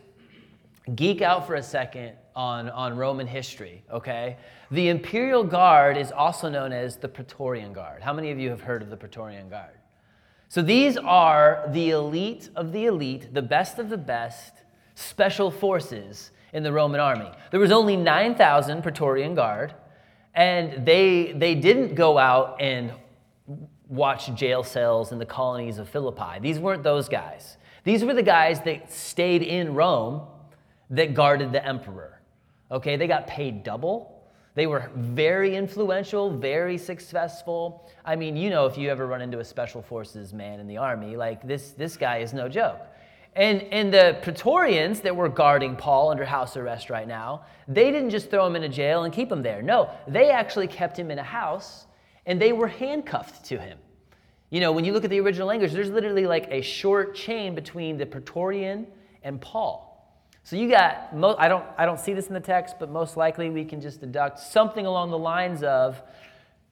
geek 0.93 1.21
out 1.21 1.47
for 1.47 1.55
a 1.55 1.63
second 1.63 2.13
on, 2.35 2.69
on 2.69 2.95
Roman 2.95 3.25
history, 3.25 3.83
okay? 3.91 4.37
The 4.69 4.89
Imperial 4.89 5.43
Guard 5.43 5.97
is 5.97 6.11
also 6.11 6.49
known 6.49 6.71
as 6.71 6.97
the 6.97 7.07
Praetorian 7.07 7.73
Guard. 7.73 8.03
How 8.03 8.13
many 8.13 8.31
of 8.31 8.39
you 8.39 8.49
have 8.49 8.61
heard 8.61 8.81
of 8.81 8.89
the 8.89 8.97
Praetorian 8.97 9.49
Guard? 9.49 9.73
So 10.49 10.61
these 10.61 10.97
are 10.97 11.67
the 11.69 11.89
elite 11.89 12.49
of 12.55 12.71
the 12.71 12.85
elite, 12.85 13.33
the 13.33 13.41
best 13.41 13.79
of 13.79 13.89
the 13.89 13.97
best 13.97 14.53
special 14.93 15.49
forces 15.49 16.31
in 16.53 16.63
the 16.63 16.71
Roman 16.71 16.99
army. 16.99 17.29
There 17.51 17.59
was 17.59 17.71
only 17.71 17.97
9,000 17.97 18.81
Praetorian 18.81 19.33
Guard, 19.33 19.73
and 20.35 20.85
they, 20.85 21.33
they 21.33 21.55
didn't 21.55 21.95
go 21.95 22.17
out 22.17 22.61
and 22.61 22.91
watch 23.87 24.33
jail 24.35 24.63
cells 24.63 25.11
in 25.11 25.19
the 25.19 25.25
colonies 25.25 25.77
of 25.77 25.87
Philippi. 25.89 26.39
These 26.41 26.59
weren't 26.59 26.83
those 26.83 27.07
guys. 27.07 27.57
These 27.83 28.03
were 28.03 28.13
the 28.13 28.23
guys 28.23 28.61
that 28.61 28.91
stayed 28.91 29.43
in 29.43 29.73
Rome 29.73 30.23
that 30.89 31.13
guarded 31.13 31.51
the 31.51 31.65
emperor. 31.65 32.21
Okay, 32.71 32.97
they 32.97 33.07
got 33.07 33.27
paid 33.27 33.63
double. 33.63 34.23
They 34.55 34.67
were 34.67 34.89
very 34.95 35.55
influential, 35.55 36.35
very 36.35 36.77
successful. 36.77 37.89
I 38.03 38.15
mean, 38.15 38.35
you 38.35 38.49
know, 38.49 38.65
if 38.65 38.77
you 38.77 38.89
ever 38.89 39.05
run 39.05 39.21
into 39.21 39.39
a 39.39 39.43
special 39.45 39.81
forces 39.81 40.33
man 40.33 40.59
in 40.59 40.67
the 40.67 40.77
army, 40.77 41.15
like 41.15 41.45
this, 41.45 41.71
this 41.71 41.95
guy 41.97 42.17
is 42.17 42.33
no 42.33 42.49
joke. 42.49 42.79
And, 43.35 43.63
and 43.63 43.93
the 43.93 44.17
Praetorians 44.21 45.01
that 45.01 45.15
were 45.15 45.27
guarding 45.27 45.75
Paul 45.75 46.09
under 46.09 46.23
house 46.23 46.55
arrest 46.55 46.89
right 46.89 47.07
now, 47.07 47.43
they 47.67 47.91
didn't 47.91 48.11
just 48.11 48.29
throw 48.29 48.47
him 48.47 48.55
in 48.55 48.63
a 48.63 48.69
jail 48.69 49.03
and 49.03 49.13
keep 49.13 49.29
him 49.29 49.43
there. 49.43 49.61
No, 49.61 49.89
they 50.07 50.31
actually 50.31 50.67
kept 50.67 50.97
him 50.97 51.11
in 51.11 51.19
a 51.19 51.23
house 51.23 51.85
and 52.25 52.41
they 52.41 52.53
were 52.53 52.67
handcuffed 52.67 53.45
to 53.45 53.57
him. 53.57 53.77
You 54.51 54.61
know, 54.61 54.71
when 54.71 54.85
you 54.85 54.93
look 54.93 55.03
at 55.03 55.09
the 55.09 55.19
original 55.19 55.47
language, 55.47 55.73
there's 55.73 55.89
literally 55.89 56.25
like 56.25 56.47
a 56.49 56.61
short 56.61 57.13
chain 57.13 57.55
between 57.55 57.97
the 57.97 58.05
Praetorian 58.05 58.87
and 59.21 59.41
Paul. 59.41 59.91
So 60.43 60.55
you 60.55 60.69
got, 60.69 61.09
I, 61.37 61.47
don't, 61.49 61.65
I 61.77 61.85
don't 61.85 61.99
see 61.99 62.13
this 62.13 62.27
in 62.27 62.33
the 62.33 62.39
text, 62.39 62.75
but 62.79 62.89
most 62.89 63.17
likely 63.17 63.49
we 63.49 63.65
can 63.65 63.81
just 63.81 63.99
deduct 63.99 64.39
something 64.39 64.85
along 64.85 65.11
the 65.11 65.17
lines 65.17 65.61
of 65.63 66.01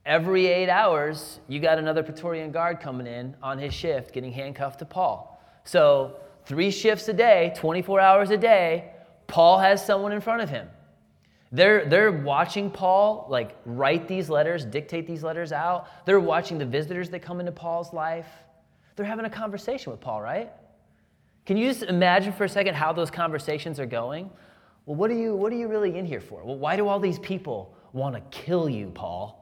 every 0.05 0.47
eight 0.47 0.69
hours, 0.69 1.39
you 1.47 1.59
got 1.59 1.77
another 1.77 2.03
Praetorian 2.03 2.51
guard 2.51 2.79
coming 2.79 3.07
in 3.07 3.35
on 3.41 3.57
his 3.57 3.73
shift, 3.73 4.13
getting 4.13 4.31
handcuffed 4.31 4.79
to 4.79 4.85
Paul. 4.85 5.41
So 5.63 6.17
three 6.45 6.71
shifts 6.71 7.07
a 7.07 7.13
day, 7.13 7.53
24 7.57 7.99
hours 7.99 8.29
a 8.29 8.37
day, 8.37 8.91
Paul 9.27 9.59
has 9.59 9.85
someone 9.85 10.11
in 10.11 10.21
front 10.21 10.41
of 10.41 10.49
him. 10.49 10.67
They're, 11.51 11.85
they're 11.85 12.11
watching 12.11 12.71
Paul 12.71 13.27
like 13.29 13.55
write 13.65 14.07
these 14.07 14.29
letters, 14.29 14.65
dictate 14.65 15.05
these 15.05 15.23
letters 15.23 15.51
out. 15.51 15.87
They're 16.05 16.19
watching 16.19 16.57
the 16.57 16.65
visitors 16.65 17.09
that 17.11 17.21
come 17.21 17.39
into 17.39 17.51
Paul's 17.51 17.93
life. 17.93 18.27
They're 18.95 19.05
having 19.05 19.25
a 19.25 19.29
conversation 19.29 19.91
with 19.91 20.01
Paul, 20.01 20.21
right? 20.21 20.51
Can 21.45 21.57
you 21.57 21.67
just 21.67 21.83
imagine 21.83 22.33
for 22.33 22.45
a 22.45 22.49
second 22.49 22.75
how 22.75 22.91
those 22.91 23.11
conversations 23.11 23.79
are 23.79 23.85
going? 23.85 24.29
Well, 24.85 24.95
what 24.95 25.11
are 25.11 25.15
you, 25.15 25.35
what 25.35 25.53
are 25.53 25.55
you 25.55 25.67
really 25.67 25.97
in 25.97 26.05
here 26.05 26.21
for? 26.21 26.43
Well, 26.43 26.57
why 26.57 26.75
do 26.75 26.87
all 26.87 26.99
these 26.99 27.19
people 27.19 27.75
want 27.91 28.15
to 28.15 28.21
kill 28.37 28.67
you, 28.67 28.91
Paul? 28.93 29.39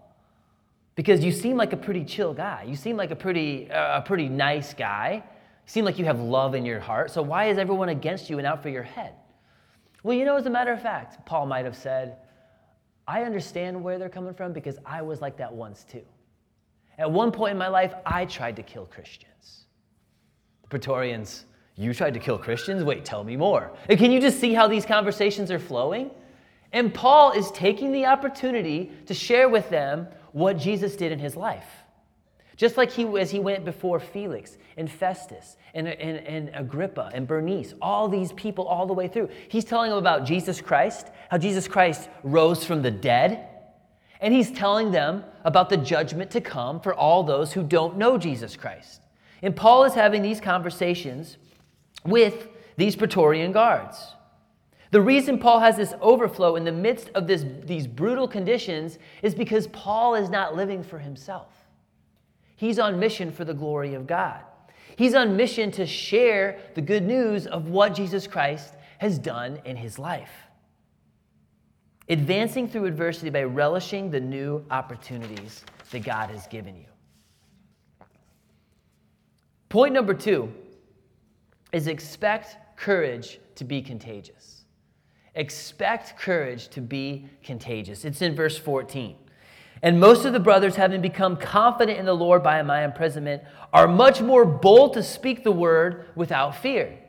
Because 0.95 1.23
you 1.23 1.31
seem 1.31 1.55
like 1.55 1.71
a 1.71 1.77
pretty 1.77 2.03
chill 2.03 2.33
guy. 2.33 2.65
You 2.67 2.75
seem 2.75 2.97
like 2.97 3.11
a 3.11 3.15
pretty, 3.15 3.71
uh, 3.71 3.99
a 3.99 4.01
pretty 4.01 4.27
nice 4.27 4.73
guy 4.73 5.23
seem 5.65 5.85
like 5.85 5.99
you 5.99 6.05
have 6.05 6.19
love 6.19 6.55
in 6.55 6.65
your 6.65 6.79
heart, 6.79 7.11
so 7.11 7.21
why 7.21 7.45
is 7.49 7.57
everyone 7.57 7.89
against 7.89 8.29
you 8.29 8.37
and 8.37 8.47
out 8.47 8.61
for 8.61 8.69
your 8.69 8.83
head? 8.83 9.13
Well, 10.03 10.17
you 10.17 10.25
know, 10.25 10.35
as 10.35 10.45
a 10.45 10.49
matter 10.49 10.71
of 10.71 10.81
fact, 10.81 11.25
Paul 11.25 11.45
might 11.45 11.65
have 11.65 11.77
said, 11.77 12.17
I 13.07 13.23
understand 13.23 13.83
where 13.83 13.99
they're 13.99 14.09
coming 14.09 14.33
from 14.33 14.53
because 14.53 14.77
I 14.85 15.01
was 15.01 15.21
like 15.21 15.37
that 15.37 15.53
once 15.53 15.83
too. 15.83 16.03
At 16.97 17.11
one 17.11 17.31
point 17.31 17.51
in 17.53 17.57
my 17.57 17.67
life, 17.67 17.93
I 18.05 18.25
tried 18.25 18.55
to 18.57 18.63
kill 18.63 18.85
Christians. 18.85 19.65
The 20.63 20.69
Praetorians, 20.69 21.45
you 21.75 21.93
tried 21.93 22.13
to 22.13 22.19
kill 22.19 22.37
Christians? 22.37 22.83
Wait, 22.83 23.05
tell 23.05 23.23
me 23.23 23.35
more. 23.35 23.71
And 23.89 23.97
can 23.97 24.11
you 24.11 24.19
just 24.19 24.39
see 24.39 24.53
how 24.53 24.67
these 24.67 24.85
conversations 24.85 25.51
are 25.51 25.59
flowing? 25.59 26.11
And 26.73 26.93
Paul 26.93 27.31
is 27.31 27.51
taking 27.51 27.91
the 27.91 28.05
opportunity 28.05 28.91
to 29.07 29.13
share 29.13 29.49
with 29.49 29.69
them 29.69 30.07
what 30.31 30.57
Jesus 30.57 30.95
did 30.95 31.11
in 31.11 31.19
his 31.19 31.35
life. 31.35 31.65
Just 32.61 32.77
like 32.77 32.91
he, 32.91 33.07
as 33.17 33.31
he 33.31 33.39
went 33.39 33.65
before 33.65 33.99
Felix 33.99 34.59
and 34.77 34.87
Festus 34.87 35.57
and, 35.73 35.87
and, 35.87 36.19
and 36.27 36.51
Agrippa 36.53 37.09
and 37.11 37.25
Bernice, 37.25 37.73
all 37.81 38.07
these 38.07 38.33
people 38.33 38.67
all 38.67 38.85
the 38.85 38.93
way 38.93 39.07
through. 39.07 39.29
He's 39.47 39.65
telling 39.65 39.89
them 39.89 39.97
about 39.97 40.27
Jesus 40.27 40.61
Christ, 40.61 41.07
how 41.31 41.39
Jesus 41.39 41.67
Christ 41.67 42.07
rose 42.21 42.63
from 42.63 42.83
the 42.83 42.91
dead. 42.91 43.47
And 44.19 44.31
he's 44.31 44.51
telling 44.51 44.91
them 44.91 45.23
about 45.43 45.69
the 45.69 45.77
judgment 45.77 46.29
to 46.29 46.39
come 46.39 46.79
for 46.79 46.93
all 46.93 47.23
those 47.23 47.51
who 47.51 47.63
don't 47.63 47.97
know 47.97 48.15
Jesus 48.15 48.55
Christ. 48.55 49.01
And 49.41 49.55
Paul 49.55 49.83
is 49.85 49.95
having 49.95 50.21
these 50.21 50.39
conversations 50.39 51.37
with 52.05 52.47
these 52.77 52.95
Praetorian 52.95 53.53
guards. 53.53 54.13
The 54.91 55.01
reason 55.01 55.39
Paul 55.39 55.61
has 55.61 55.77
this 55.77 55.95
overflow 55.99 56.57
in 56.57 56.65
the 56.65 56.71
midst 56.71 57.09
of 57.15 57.25
this, 57.25 57.43
these 57.63 57.87
brutal 57.87 58.27
conditions 58.27 58.99
is 59.23 59.33
because 59.33 59.65
Paul 59.69 60.13
is 60.13 60.29
not 60.29 60.55
living 60.55 60.83
for 60.83 60.99
himself. 60.99 61.60
He's 62.61 62.77
on 62.77 62.99
mission 62.99 63.31
for 63.31 63.43
the 63.43 63.55
glory 63.55 63.95
of 63.95 64.05
God. 64.05 64.39
He's 64.95 65.15
on 65.15 65.35
mission 65.35 65.71
to 65.71 65.87
share 65.87 66.59
the 66.75 66.81
good 66.81 67.01
news 67.01 67.47
of 67.47 67.69
what 67.69 67.95
Jesus 67.95 68.27
Christ 68.27 68.75
has 68.99 69.17
done 69.17 69.59
in 69.65 69.75
his 69.75 69.97
life. 69.97 70.29
Advancing 72.07 72.67
through 72.67 72.85
adversity 72.85 73.31
by 73.31 73.41
relishing 73.41 74.11
the 74.11 74.19
new 74.19 74.63
opportunities 74.69 75.65
that 75.89 76.03
God 76.03 76.29
has 76.29 76.45
given 76.45 76.75
you. 76.77 76.85
Point 79.69 79.95
number 79.95 80.13
two 80.13 80.53
is 81.71 81.87
expect 81.87 82.77
courage 82.77 83.39
to 83.55 83.63
be 83.63 83.81
contagious. 83.81 84.65
Expect 85.33 86.15
courage 86.15 86.67
to 86.67 86.79
be 86.79 87.27
contagious. 87.41 88.05
It's 88.05 88.21
in 88.21 88.35
verse 88.35 88.59
14. 88.59 89.15
And 89.83 89.99
most 89.99 90.25
of 90.25 90.33
the 90.33 90.39
brothers, 90.39 90.75
having 90.75 91.01
become 91.01 91.35
confident 91.37 91.97
in 91.97 92.05
the 92.05 92.15
Lord 92.15 92.43
by 92.43 92.61
my 92.61 92.85
imprisonment, 92.85 93.43
are 93.73 93.87
much 93.87 94.21
more 94.21 94.45
bold 94.45 94.93
to 94.93 95.03
speak 95.03 95.43
the 95.43 95.51
word 95.51 96.05
without 96.15 96.55
fear. 96.55 96.99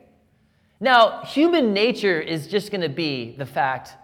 Now, 0.81 1.23
human 1.23 1.73
nature 1.73 2.21
is 2.21 2.49
just 2.49 2.71
going 2.71 2.81
to 2.81 2.89
be 2.89 3.37
the 3.37 3.47
fact 3.47 3.95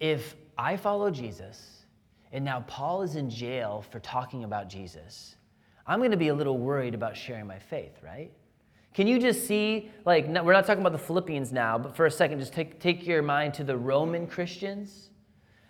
if 0.00 0.34
I 0.58 0.76
follow 0.76 1.10
Jesus 1.10 1.84
and 2.32 2.44
now 2.44 2.64
Paul 2.66 3.02
is 3.02 3.14
in 3.14 3.30
jail 3.30 3.84
for 3.90 4.00
talking 4.00 4.44
about 4.44 4.68
Jesus, 4.68 5.36
I'm 5.86 6.00
going 6.00 6.10
to 6.10 6.16
be 6.16 6.28
a 6.28 6.34
little 6.34 6.58
worried 6.58 6.94
about 6.94 7.16
sharing 7.16 7.46
my 7.46 7.58
faith, 7.58 7.92
right? 8.02 8.32
Can 8.94 9.06
you 9.06 9.18
just 9.18 9.46
see, 9.46 9.90
like, 10.04 10.26
we're 10.26 10.52
not 10.52 10.66
talking 10.66 10.82
about 10.82 10.92
the 10.92 10.98
Philippians 10.98 11.52
now, 11.52 11.78
but 11.78 11.96
for 11.96 12.04
a 12.04 12.10
second, 12.10 12.40
just 12.40 12.52
take, 12.52 12.78
take 12.78 13.06
your 13.06 13.22
mind 13.22 13.54
to 13.54 13.64
the 13.64 13.76
Roman 13.76 14.26
Christians 14.26 15.10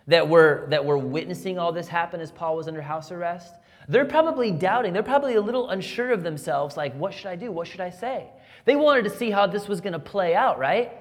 that 0.07 0.27
were, 0.27 0.67
that 0.69 0.83
were 0.83 0.97
witnessing 0.97 1.57
all 1.57 1.71
this 1.71 1.87
happen 1.87 2.19
as 2.19 2.31
Paul 2.31 2.55
was 2.55 2.67
under 2.67 2.81
house 2.81 3.11
arrest, 3.11 3.53
they're 3.87 4.05
probably 4.05 4.51
doubting. 4.51 4.93
They're 4.93 5.03
probably 5.03 5.35
a 5.35 5.41
little 5.41 5.69
unsure 5.69 6.11
of 6.11 6.23
themselves, 6.23 6.77
like, 6.77 6.95
what 6.95 7.13
should 7.13 7.27
I 7.27 7.35
do? 7.35 7.51
What 7.51 7.67
should 7.67 7.81
I 7.81 7.89
say? 7.89 8.27
They 8.65 8.75
wanted 8.75 9.03
to 9.03 9.09
see 9.09 9.29
how 9.29 9.47
this 9.47 9.67
was 9.67 9.81
going 9.81 9.93
to 9.93 9.99
play 9.99 10.35
out, 10.35 10.57
right? 10.57 10.91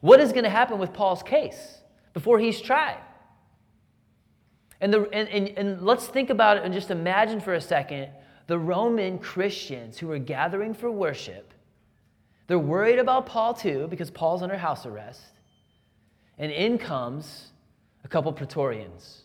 What 0.00 0.20
is 0.20 0.32
going 0.32 0.44
to 0.44 0.50
happen 0.50 0.78
with 0.78 0.92
Paul's 0.92 1.22
case 1.22 1.78
before 2.14 2.38
he's 2.38 2.60
tried? 2.60 2.98
And, 4.80 4.92
the, 4.92 5.08
and, 5.12 5.28
and, 5.28 5.48
and 5.58 5.82
let's 5.82 6.06
think 6.06 6.30
about 6.30 6.56
it 6.56 6.64
and 6.64 6.72
just 6.72 6.90
imagine 6.90 7.40
for 7.40 7.54
a 7.54 7.60
second 7.60 8.08
the 8.46 8.58
Roman 8.58 9.18
Christians 9.18 9.98
who 9.98 10.10
are 10.10 10.18
gathering 10.18 10.74
for 10.74 10.90
worship. 10.90 11.52
They're 12.46 12.58
worried 12.58 12.98
about 12.98 13.26
Paul 13.26 13.54
too 13.54 13.86
because 13.88 14.10
Paul's 14.10 14.42
under 14.42 14.56
house 14.56 14.86
arrest. 14.86 15.22
And 16.38 16.50
in 16.50 16.78
comes 16.78 17.50
a 18.04 18.08
couple 18.08 18.32
Praetorians. 18.32 19.24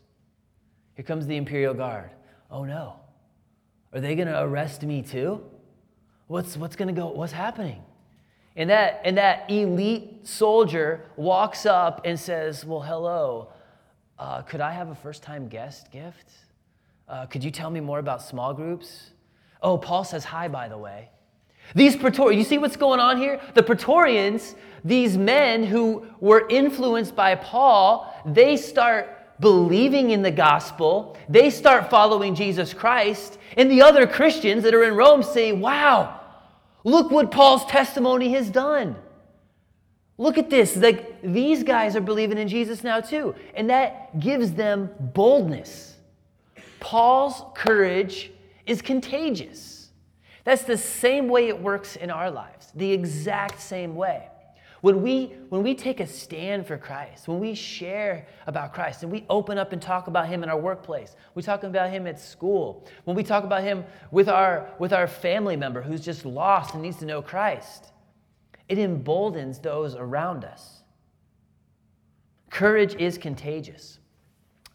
Here 0.96 1.05
comes 1.05 1.27
the 1.27 1.38
Imperial 1.38 1.74
Guard. 1.74 2.12
Oh 2.50 2.63
no. 2.63 3.00
Are 3.94 4.00
they 4.00 4.15
going 4.15 4.27
to 4.27 4.41
arrest 4.41 4.84
me 4.84 5.01
too? 5.01 5.41
What's, 6.27 6.58
what's 6.58 6.75
going 6.75 6.94
to 6.94 6.94
go? 6.94 7.08
What's 7.08 7.32
happening? 7.32 7.82
And 8.55 8.70
that, 8.70 9.01
and 9.03 9.17
that 9.17 9.50
elite 9.50 10.27
soldier 10.27 11.05
walks 11.17 11.65
up 11.65 12.01
and 12.05 12.20
says, 12.20 12.65
Well, 12.65 12.82
hello, 12.82 13.50
uh, 14.17 14.41
could 14.41 14.62
I 14.62 14.72
have 14.72 14.89
a 14.89 14.96
first 14.96 15.24
time 15.24 15.48
guest 15.48 15.91
gift? 15.91 16.32
Uh, 17.08 17.25
could 17.25 17.44
you 17.44 17.51
tell 17.51 17.70
me 17.70 17.79
more 17.79 18.00
about 18.00 18.22
small 18.22 18.53
groups? 18.53 19.12
Oh, 19.62 19.77
Paul 19.77 20.03
says 20.03 20.24
hi, 20.24 20.48
by 20.48 20.67
the 20.67 20.77
way. 20.77 21.10
These 21.74 21.95
Praetorians, 21.95 22.38
you 22.39 22.48
see 22.48 22.57
what's 22.57 22.77
going 22.77 23.00
on 23.00 23.17
here? 23.17 23.39
The 23.53 23.63
Praetorians, 23.63 24.55
these 24.84 25.17
men 25.17 25.63
who 25.63 26.05
were 26.19 26.48
influenced 26.50 27.15
by 27.15 27.36
Paul, 27.36 28.13
they 28.25 28.55
start 28.57 29.10
believing 29.39 30.12
in 30.12 30.22
the 30.22 30.31
gospel, 30.31 31.17
they 31.27 31.50
start 31.50 31.89
following 31.89 32.36
Jesus 32.36 32.74
Christ, 32.74 33.38
and 33.57 33.69
the 33.69 33.81
other 33.81 34.07
Christians 34.07 34.63
that 34.63 34.74
are 34.74 34.84
in 34.84 34.95
Rome 34.95 35.24
say, 35.24 35.51
Wow, 35.51 36.19
look 36.84 37.12
what 37.12 37.31
Paul's 37.31 37.65
testimony 37.65 38.31
has 38.34 38.50
done. 38.50 38.95
Look 40.17 40.38
at 40.38 40.50
this. 40.50 40.75
Like 40.77 41.22
these 41.22 41.63
guys 41.63 41.95
are 41.95 42.01
believing 42.01 42.38
in 42.38 42.48
Jesus 42.48 42.84
now 42.84 43.01
too. 43.01 43.36
And 43.53 43.69
that 43.69 44.19
gives 44.19 44.53
them 44.53 44.89
boldness. 45.00 45.98
Paul's 46.79 47.43
courage 47.55 48.31
is 48.65 48.81
contagious. 48.81 49.75
That's 50.46 50.64
the 50.64 50.78
same 50.78 51.28
way 51.28 51.50
it 51.50 51.60
works 51.60 51.96
in 51.96 52.10
our 52.10 52.32
lives, 52.32 52.72
the 52.75 52.92
exact 52.92 53.60
same 53.60 53.96
way. 53.96 54.30
When 54.82 55.02
we, 55.02 55.34
when 55.50 55.64
we 55.64 55.74
take 55.74 56.00
a 56.00 56.06
stand 56.06 56.68
for 56.68 56.78
Christ, 56.78 57.28
when 57.28 57.40
we 57.40 57.56
share 57.56 58.28
about 58.46 58.72
Christ 58.72 59.02
and 59.02 59.12
we 59.12 59.25
open 59.32 59.58
up 59.58 59.74
and 59.74 59.82
talk 59.82 60.06
about 60.06 60.28
Him 60.28 60.44
in 60.44 60.50
our 60.50 60.60
workplace, 60.60 61.16
we 61.34 61.42
talk 61.42 61.64
about 61.64 61.90
Him 61.90 62.06
at 62.06 62.20
school, 62.20 62.88
when 63.06 63.16
we 63.16 63.24
talk 63.24 63.44
about 63.44 63.64
Him 63.64 63.84
with 64.12 64.30
our, 64.30 64.70
with 64.78 64.94
our 64.94 65.08
family 65.08 65.56
member 65.56 65.82
who's 65.82 66.02
just 66.02 66.24
lost 66.24 66.75
and 66.75 66.84
needs 66.84 66.98
to 66.98 67.06
know 67.06 67.24
Christ, 67.24 67.92
it 68.70 68.78
emboldens 68.78 69.58
those 69.58 69.96
around 69.96 70.46
us. 70.46 70.84
Courage 72.52 72.94
is 72.96 73.18
contagious. 73.18 73.98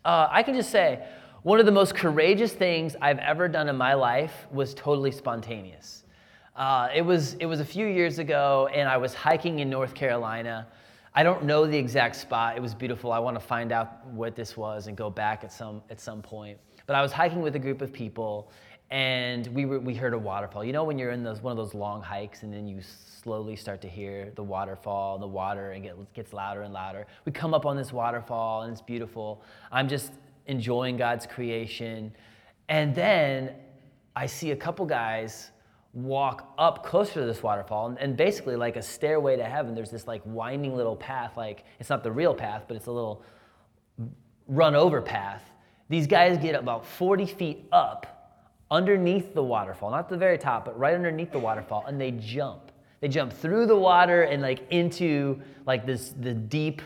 Uh, 0.05 0.27
I 0.31 0.43
can 0.43 0.55
just 0.55 0.71
say, 0.71 1.07
one 1.42 1.59
of 1.59 1.64
the 1.64 1.73
most 1.73 1.94
courageous 1.94 2.52
things 2.52 2.97
I've 3.00 3.18
ever 3.18 3.49
done 3.49 3.68
in 3.68 3.76
my 3.76 3.94
life 3.94 4.47
was 4.50 4.75
totally 4.75 5.11
spontaneous. 5.11 6.04
Uh, 6.54 6.88
it, 6.94 7.00
was, 7.00 7.35
it 7.35 7.47
was 7.47 7.61
a 7.61 7.64
few 7.64 7.87
years 7.87 8.18
ago, 8.18 8.68
and 8.75 8.87
I 8.87 8.99
was 8.99 9.14
hiking 9.14 9.61
in 9.61 9.70
North 9.70 9.94
Carolina. 9.94 10.66
I 11.14 11.23
don't 11.23 11.44
know 11.44 11.66
the 11.66 11.78
exact 11.78 12.16
spot. 12.16 12.56
It 12.56 12.61
was 12.61 12.75
beautiful. 12.75 13.11
I 13.11 13.18
want 13.20 13.37
to 13.37 13.40
find 13.40 13.73
out 13.73 14.06
what 14.09 14.37
this 14.37 14.54
was 14.54 14.87
and 14.87 14.97
go 14.97 15.09
back 15.09 15.42
at 15.42 15.50
some, 15.50 15.80
at 15.88 15.99
some 15.99 16.20
point. 16.20 16.59
But 16.87 16.97
I 16.97 17.00
was 17.00 17.11
hiking 17.11 17.40
with 17.40 17.56
a 17.56 17.59
group 17.59 17.80
of 17.80 17.90
people, 17.90 18.52
and 18.90 19.47
we, 19.47 19.64
were, 19.64 19.80
we 19.80 19.94
heard 19.94 20.12
a 20.12 20.18
waterfall. 20.18 20.62
You 20.62 20.74
know, 20.74 20.85
when 20.85 20.98
you're 20.98 21.12
in 21.12 21.24
those, 21.24 21.40
one 21.40 21.53
of 21.53 21.57
those 21.57 21.72
long 21.72 22.03
hikes, 22.03 22.42
and 22.42 22.53
then 22.53 22.68
you 22.68 22.83
slowly 22.83 23.57
start 23.57 23.81
to 23.81 23.88
hear 23.88 24.31
the 24.35 24.42
waterfall 24.42 25.18
the 25.18 25.26
water 25.26 25.70
and 25.70 25.83
get, 25.83 26.12
gets 26.12 26.35
louder 26.35 26.62
and 26.62 26.74
louder. 26.74 27.07
We 27.24 27.33
come 27.33 27.55
up 27.55 27.64
on 27.64 27.79
this 27.79 27.94
waterfall, 27.94 28.62
and 28.62 28.72
it's 28.72 28.83
beautiful. 28.83 29.42
I'm 29.72 29.88
just 29.88 30.12
enjoying 30.51 30.97
God's 30.97 31.27
creation. 31.27 32.13
And 32.69 32.95
then 32.95 33.55
I 34.17 34.27
see 34.27 34.51
a 34.51 34.57
couple 34.57 34.85
guys 34.85 35.53
walk 35.93 36.53
up 36.59 36.85
closer 36.85 37.15
to 37.15 37.27
this 37.27 37.43
waterfall 37.43 37.87
and, 37.87 37.99
and, 37.99 38.17
basically 38.17 38.55
like 38.57 38.77
a 38.77 38.83
stairway 38.83 39.37
to 39.37 39.45
heaven. 39.45 39.75
There's 39.75 39.91
this 39.91 40.07
like 40.07 40.23
winding 40.25 40.77
little 40.77 40.95
path 40.95 41.37
like 41.37 41.65
it's 41.81 41.91
not 41.91 42.05
the 42.05 42.13
real 42.13 42.35
path 42.35 42.65
but 42.69 42.77
it's 42.77 42.87
a 42.87 42.93
little 42.93 43.25
run 44.47 44.75
over 44.75 45.01
path. 45.01 45.51
These 45.89 46.07
guys 46.07 46.39
get 46.39 46.55
about 46.55 46.87
40 46.87 47.27
feet 47.27 47.67
up 47.73 48.47
underneath 48.71 49.35
the 49.35 49.43
waterfall 49.43 49.91
not 49.91 50.09
the 50.09 50.17
very 50.17 50.39
top 50.39 50.65
but 50.65 50.79
right 50.79 50.95
underneath 50.95 51.33
the 51.33 51.39
waterfall 51.39 51.85
and 51.87 52.01
they 52.01 52.13
jump. 52.13 52.71
They 53.01 53.09
jump 53.09 53.33
through 53.33 53.67
the 53.67 53.77
water 53.77 54.23
and 54.23 54.43
like 54.43 54.71
into 54.71 55.41
like 55.67 55.87
this 55.87 56.15
the 56.21 56.35
deep 56.35 56.83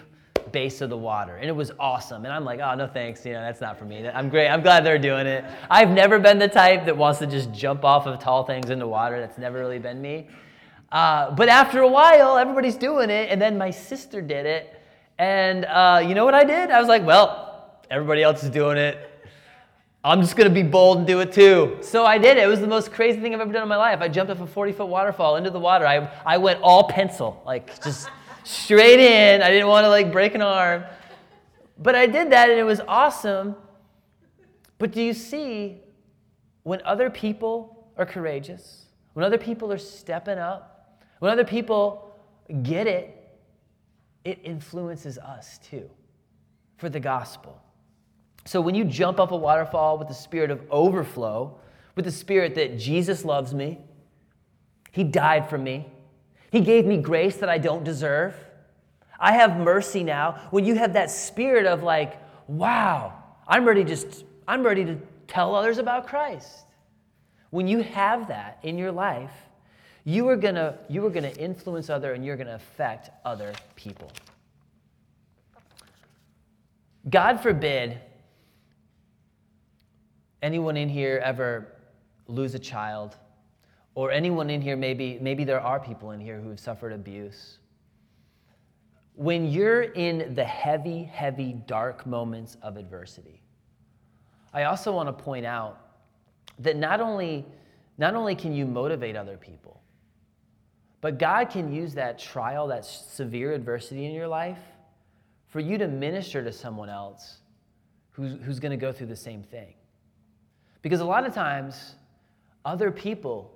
base 0.52 0.80
of 0.80 0.90
the 0.90 0.96
water. 0.96 1.37
And 1.37 1.48
it 1.48 1.57
was 1.57 1.72
awesome. 1.78 2.24
And 2.24 2.33
I'm 2.33 2.44
like, 2.44 2.61
oh, 2.61 2.74
no 2.74 2.87
thanks. 2.87 3.24
You 3.24 3.33
know, 3.33 3.40
that's 3.40 3.61
not 3.61 3.78
for 3.78 3.85
me. 3.85 4.09
I'm 4.09 4.28
great. 4.28 4.48
I'm 4.48 4.62
glad 4.62 4.85
they're 4.85 4.98
doing 4.98 5.26
it. 5.26 5.44
I've 5.70 5.90
never 5.90 6.18
been 6.18 6.38
the 6.38 6.48
type 6.48 6.85
that 6.87 6.96
wants 6.96 7.18
to 7.20 7.26
just 7.26 7.52
jump 7.52 7.85
off 7.85 8.07
of 8.07 8.18
tall 8.20 8.44
things 8.44 8.70
into 8.70 8.87
water. 8.87 9.20
That's 9.20 9.38
never 9.38 9.59
really 9.59 9.78
been 9.78 10.00
me. 10.00 10.28
Uh, 10.92 11.30
but 11.33 11.48
after 11.48 11.80
a 11.80 11.88
while, 11.88 12.38
everybody's 12.38 12.76
doing 12.76 13.11
it. 13.11 13.30
And 13.30 13.40
then 13.40 13.59
my 13.59 13.70
sister 13.70 14.22
did 14.22 14.46
it. 14.46 14.80
And 15.18 15.64
uh, 15.64 16.02
you 16.07 16.14
know 16.14 16.24
what 16.24 16.35
I 16.35 16.44
did? 16.44 16.70
I 16.70 16.78
was 16.78 16.88
like, 16.88 17.04
well, 17.04 17.80
everybody 17.90 18.22
else 18.22 18.42
is 18.42 18.50
doing 18.50 18.76
it. 18.76 19.11
I'm 20.07 20.20
just 20.20 20.37
gonna 20.37 20.50
be 20.50 20.62
bold 20.62 20.98
and 20.98 21.07
do 21.07 21.20
it 21.20 21.33
too. 21.33 21.78
So 21.80 22.04
I 22.04 22.18
did 22.18 22.37
it. 22.37 22.42
It 22.42 22.46
was 22.46 22.61
the 22.61 22.66
most 22.66 22.92
crazy 22.92 23.20
thing 23.20 23.35
I've 23.35 23.40
ever 23.40 23.52
done 23.54 23.62
in 23.62 23.68
my 23.70 23.76
life. 23.76 24.02
I 24.02 24.09
jumped 24.09 24.30
off 24.30 24.40
a 24.40 24.46
40 24.46 24.72
foot 24.72 24.88
waterfall 24.88 25.37
into 25.37 25.48
the 25.48 25.59
water. 25.59 25.87
I, 25.87 26.11
I 26.26 26.37
went 26.37 26.61
all 26.62 26.88
pencil, 26.88 27.42
like 27.46 27.83
just 27.83 28.11
straight 28.44 29.00
in. 29.00 29.42
I 29.42 29.50
didn't 29.50 29.68
want 29.68 29.85
to 29.85 29.88
like 29.88 30.12
break 30.12 30.35
an 30.35 30.42
arm. 30.42 30.85
But 31.78 31.94
I 31.94 32.07
did 32.07 32.30
that 32.30 32.50
and 32.50 32.59
it 32.59 32.64
was 32.64 32.80
awesome. 32.87 33.57
But 34.78 34.92
do 34.92 35.02
you 35.02 35.12
see 35.12 35.80
when 36.62 36.80
other 36.85 37.11
people 37.11 37.90
are 37.96 38.07
courageous, 38.07 38.87
when 39.14 39.24
other 39.24 39.38
people 39.38 39.72
are 39.72 39.78
stepping 39.78 40.38
up, 40.38 41.00
when 41.18 41.33
other 41.33 41.44
people 41.44 42.16
get 42.62 42.87
it, 42.87 43.20
it 44.24 44.38
influences 44.42 45.18
us 45.18 45.59
too 45.59 45.90
for 46.76 46.88
the 46.88 47.00
gospel. 47.00 47.61
So 48.44 48.61
when 48.61 48.74
you 48.74 48.85
jump 48.85 49.20
off 49.20 49.30
a 49.30 49.37
waterfall 49.37 49.98
with 49.98 50.09
the 50.09 50.14
spirit 50.14 50.50
of 50.50 50.62
overflow, 50.70 51.59
with 51.94 52.04
the 52.04 52.12
spirit 52.12 52.54
that 52.57 52.78
Jesus 52.78 53.24
loves 53.24 53.54
me, 53.54 53.78
He 54.90 55.04
died 55.04 55.48
for 55.48 55.57
me, 55.59 55.87
he 56.54 56.60
gave 56.60 56.86
me 56.86 56.98
grace 56.98 57.38
that 57.38 57.48
I 57.48 57.58
don't 57.58 57.82
deserve. 57.82 58.32
I 59.18 59.32
have 59.32 59.56
mercy 59.56 60.04
now. 60.04 60.40
When 60.52 60.64
you 60.64 60.76
have 60.76 60.92
that 60.92 61.10
spirit 61.10 61.66
of 61.66 61.82
like, 61.82 62.16
wow, 62.46 63.12
I'm 63.48 63.64
ready 63.64 63.82
just 63.82 64.24
I'm 64.46 64.62
ready 64.62 64.84
to 64.84 64.96
tell 65.26 65.56
others 65.56 65.78
about 65.78 66.06
Christ. 66.06 66.66
When 67.50 67.66
you 67.66 67.82
have 67.82 68.28
that 68.28 68.60
in 68.62 68.78
your 68.78 68.92
life, 68.92 69.32
you 70.04 70.28
are 70.28 70.36
gonna 70.36 70.78
you 70.88 71.04
are 71.04 71.10
gonna 71.10 71.30
influence 71.30 71.90
other 71.90 72.12
and 72.12 72.24
you're 72.24 72.36
gonna 72.36 72.54
affect 72.54 73.10
other 73.24 73.52
people. 73.74 74.12
God 77.10 77.40
forbid 77.40 77.98
anyone 80.40 80.76
in 80.76 80.88
here 80.88 81.20
ever 81.24 81.66
lose 82.28 82.54
a 82.54 82.60
child 82.60 83.16
or 83.94 84.11
anyone 84.11 84.50
in 84.50 84.61
here, 84.61 84.76
maybe, 84.76 85.18
maybe 85.20 85.44
there 85.44 85.61
are 85.61 85.78
people 85.78 86.11
in 86.11 86.20
here 86.20 86.40
who 86.40 86.48
have 86.50 86.61
suffered 86.61 86.92
abuse. 86.92 87.59
When 89.14 89.46
you're 89.46 89.83
in 89.83 90.35
the 90.35 90.44
heavy, 90.44 91.04
heavy, 91.04 91.52
dark 91.66 92.04
moments 92.04 92.57
of 92.62 92.76
adversity, 92.76 93.40
I 94.52 94.64
also 94.64 94.92
want 94.92 95.09
to 95.16 95.24
point 95.24 95.46
out 95.46 95.80
that 96.59 96.76
not 96.76 97.00
only, 97.00 97.44
not 97.98 98.14
only 98.14 98.35
can 98.35 98.52
you 98.52 98.66
motivate 98.66 99.16
other 99.16 99.37
people, 99.37 99.80
but 101.00 101.18
God 101.18 101.50
can 101.50 101.72
use 101.72 101.94
that 101.94 102.18
trial, 102.18 102.66
that 102.68 102.85
severe 102.85 103.52
adversity 103.52 104.07
in 104.07 104.12
your 104.12 104.26
life, 104.26 104.59
for 105.46 105.61
you 105.61 105.78
to 105.78 105.87
minister 105.87 106.42
to 106.42 106.50
someone 106.50 106.88
else 106.88 107.38
who's, 108.11 108.37
who's 108.42 108.59
going 108.59 108.70
to 108.70 108.76
go 108.76 108.92
through 108.92 109.07
the 109.09 109.16
same 109.16 109.42
thing. 109.42 109.74
Because 110.83 111.00
a 111.00 111.04
lot 111.04 111.26
of 111.26 111.35
times, 111.35 111.94
other 112.64 112.90
people 112.90 113.54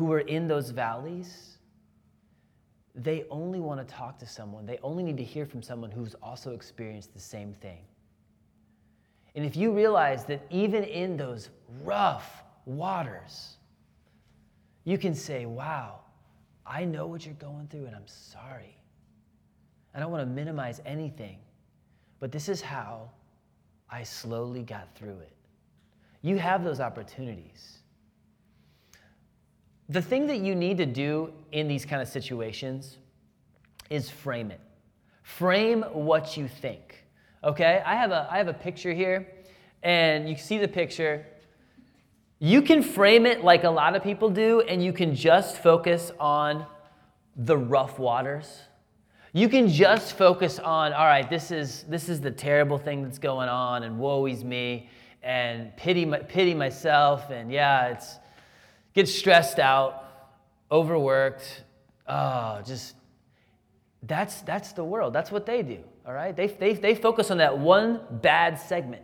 who 0.00 0.10
are 0.12 0.20
in 0.20 0.48
those 0.48 0.70
valleys, 0.70 1.58
they 2.94 3.26
only 3.28 3.60
want 3.60 3.86
to 3.86 3.94
talk 3.94 4.18
to 4.18 4.26
someone. 4.26 4.64
They 4.64 4.78
only 4.82 5.02
need 5.02 5.18
to 5.18 5.22
hear 5.22 5.44
from 5.44 5.60
someone 5.60 5.90
who's 5.90 6.14
also 6.22 6.52
experienced 6.52 7.12
the 7.12 7.20
same 7.20 7.52
thing. 7.52 7.80
And 9.34 9.44
if 9.44 9.56
you 9.56 9.72
realize 9.72 10.24
that 10.24 10.40
even 10.48 10.84
in 10.84 11.18
those 11.18 11.50
rough 11.82 12.42
waters, 12.64 13.58
you 14.84 14.96
can 14.96 15.14
say, 15.14 15.44
Wow, 15.44 16.00
I 16.66 16.86
know 16.86 17.06
what 17.06 17.26
you're 17.26 17.34
going 17.34 17.68
through 17.68 17.84
and 17.84 17.94
I'm 17.94 18.08
sorry. 18.08 18.78
I 19.94 20.00
don't 20.00 20.10
want 20.10 20.22
to 20.22 20.34
minimize 20.34 20.80
anything, 20.86 21.40
but 22.20 22.32
this 22.32 22.48
is 22.48 22.62
how 22.62 23.10
I 23.90 24.02
slowly 24.02 24.62
got 24.62 24.94
through 24.94 25.18
it. 25.18 25.36
You 26.22 26.38
have 26.38 26.64
those 26.64 26.80
opportunities 26.80 27.79
the 29.90 30.00
thing 30.00 30.28
that 30.28 30.38
you 30.38 30.54
need 30.54 30.78
to 30.78 30.86
do 30.86 31.32
in 31.50 31.66
these 31.66 31.84
kind 31.84 32.00
of 32.00 32.08
situations 32.08 32.98
is 33.90 34.08
frame 34.08 34.52
it. 34.52 34.60
Frame 35.24 35.82
what 35.82 36.36
you 36.36 36.46
think. 36.46 37.04
Okay? 37.42 37.82
I 37.84 37.96
have 37.96 38.12
a 38.12 38.28
I 38.30 38.38
have 38.38 38.46
a 38.46 38.54
picture 38.54 38.92
here 38.92 39.26
and 39.82 40.28
you 40.28 40.36
see 40.36 40.58
the 40.58 40.68
picture. 40.68 41.26
You 42.38 42.62
can 42.62 42.82
frame 42.82 43.26
it 43.26 43.42
like 43.42 43.64
a 43.64 43.70
lot 43.70 43.96
of 43.96 44.02
people 44.02 44.30
do 44.30 44.60
and 44.60 44.82
you 44.82 44.92
can 44.92 45.14
just 45.14 45.58
focus 45.58 46.12
on 46.20 46.64
the 47.36 47.58
rough 47.58 47.98
waters. 47.98 48.60
You 49.32 49.48
can 49.48 49.68
just 49.68 50.16
focus 50.16 50.58
on, 50.58 50.92
all 50.92 51.06
right, 51.06 51.28
this 51.28 51.50
is 51.50 51.84
this 51.88 52.08
is 52.08 52.20
the 52.20 52.30
terrible 52.30 52.78
thing 52.78 53.02
that's 53.02 53.18
going 53.18 53.48
on 53.48 53.82
and 53.82 53.98
woe 53.98 54.26
is 54.26 54.44
me 54.44 54.88
and 55.22 55.76
pity 55.76 56.04
my, 56.04 56.18
pity 56.18 56.54
myself 56.54 57.30
and 57.30 57.50
yeah, 57.50 57.88
it's 57.88 58.20
get 58.94 59.08
stressed 59.08 59.58
out, 59.58 60.04
overworked, 60.70 61.64
oh, 62.06 62.62
just 62.64 62.94
that's 64.02 64.40
that's 64.42 64.72
the 64.72 64.84
world. 64.84 65.12
That's 65.12 65.30
what 65.30 65.46
they 65.46 65.62
do. 65.62 65.84
All 66.06 66.12
right? 66.12 66.34
They, 66.34 66.46
they, 66.46 66.72
they 66.72 66.94
focus 66.94 67.30
on 67.30 67.38
that 67.38 67.58
one 67.58 68.00
bad 68.10 68.58
segment. 68.58 69.02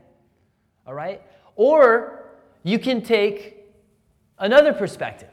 All 0.87 0.95
right? 0.95 1.23
Or 1.55 2.31
you 2.63 2.79
can 2.79 3.03
take 3.03 3.57
another 4.39 4.73
perspective. 4.73 5.29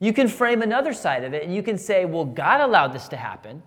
You 0.00 0.12
can 0.12 0.28
frame 0.28 0.62
another 0.62 0.92
side 0.92 1.24
of 1.24 1.34
it 1.34 1.44
and 1.44 1.54
you 1.54 1.62
can 1.62 1.78
say, 1.78 2.04
well, 2.04 2.24
God 2.24 2.60
allowed 2.60 2.92
this 2.92 3.08
to 3.08 3.16
happen. 3.16 3.62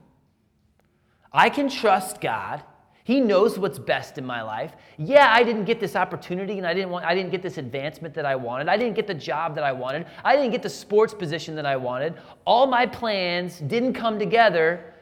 I 1.34 1.50
can 1.50 1.70
trust 1.70 2.22
God. 2.22 2.64
He 3.12 3.20
knows 3.20 3.60
what's 3.60 3.78
best 3.78 4.18
in 4.18 4.26
my 4.26 4.42
life. 4.42 4.72
Yeah, 4.98 5.34
I 5.34 5.44
didn't 5.44 5.66
get 5.66 5.82
this 5.82 5.98
opportunity 5.98 6.58
and 6.58 6.66
I 6.66 6.74
didn't 6.74 6.92
want 6.92 7.04
I 7.04 7.14
didn't 7.14 7.30
get 7.30 7.42
this 7.42 7.58
advancement 7.58 8.14
that 8.14 8.26
I 8.26 8.38
wanted. 8.38 8.70
I 8.70 8.78
didn't 8.78 8.96
get 8.96 9.06
the 9.06 9.14
job 9.14 9.54
that 9.56 9.66
I 9.66 9.74
wanted. 9.74 10.06
I 10.24 10.38
didn't 10.38 10.52
get 10.52 10.64
the 10.64 10.70
sports 10.70 11.14
position 11.14 11.54
that 11.56 11.66
I 11.66 11.76
wanted. 11.76 12.14
All 12.46 12.68
my 12.68 12.86
plans 12.86 13.60
didn't 13.60 13.96
come 13.96 14.18
together. 14.18 14.94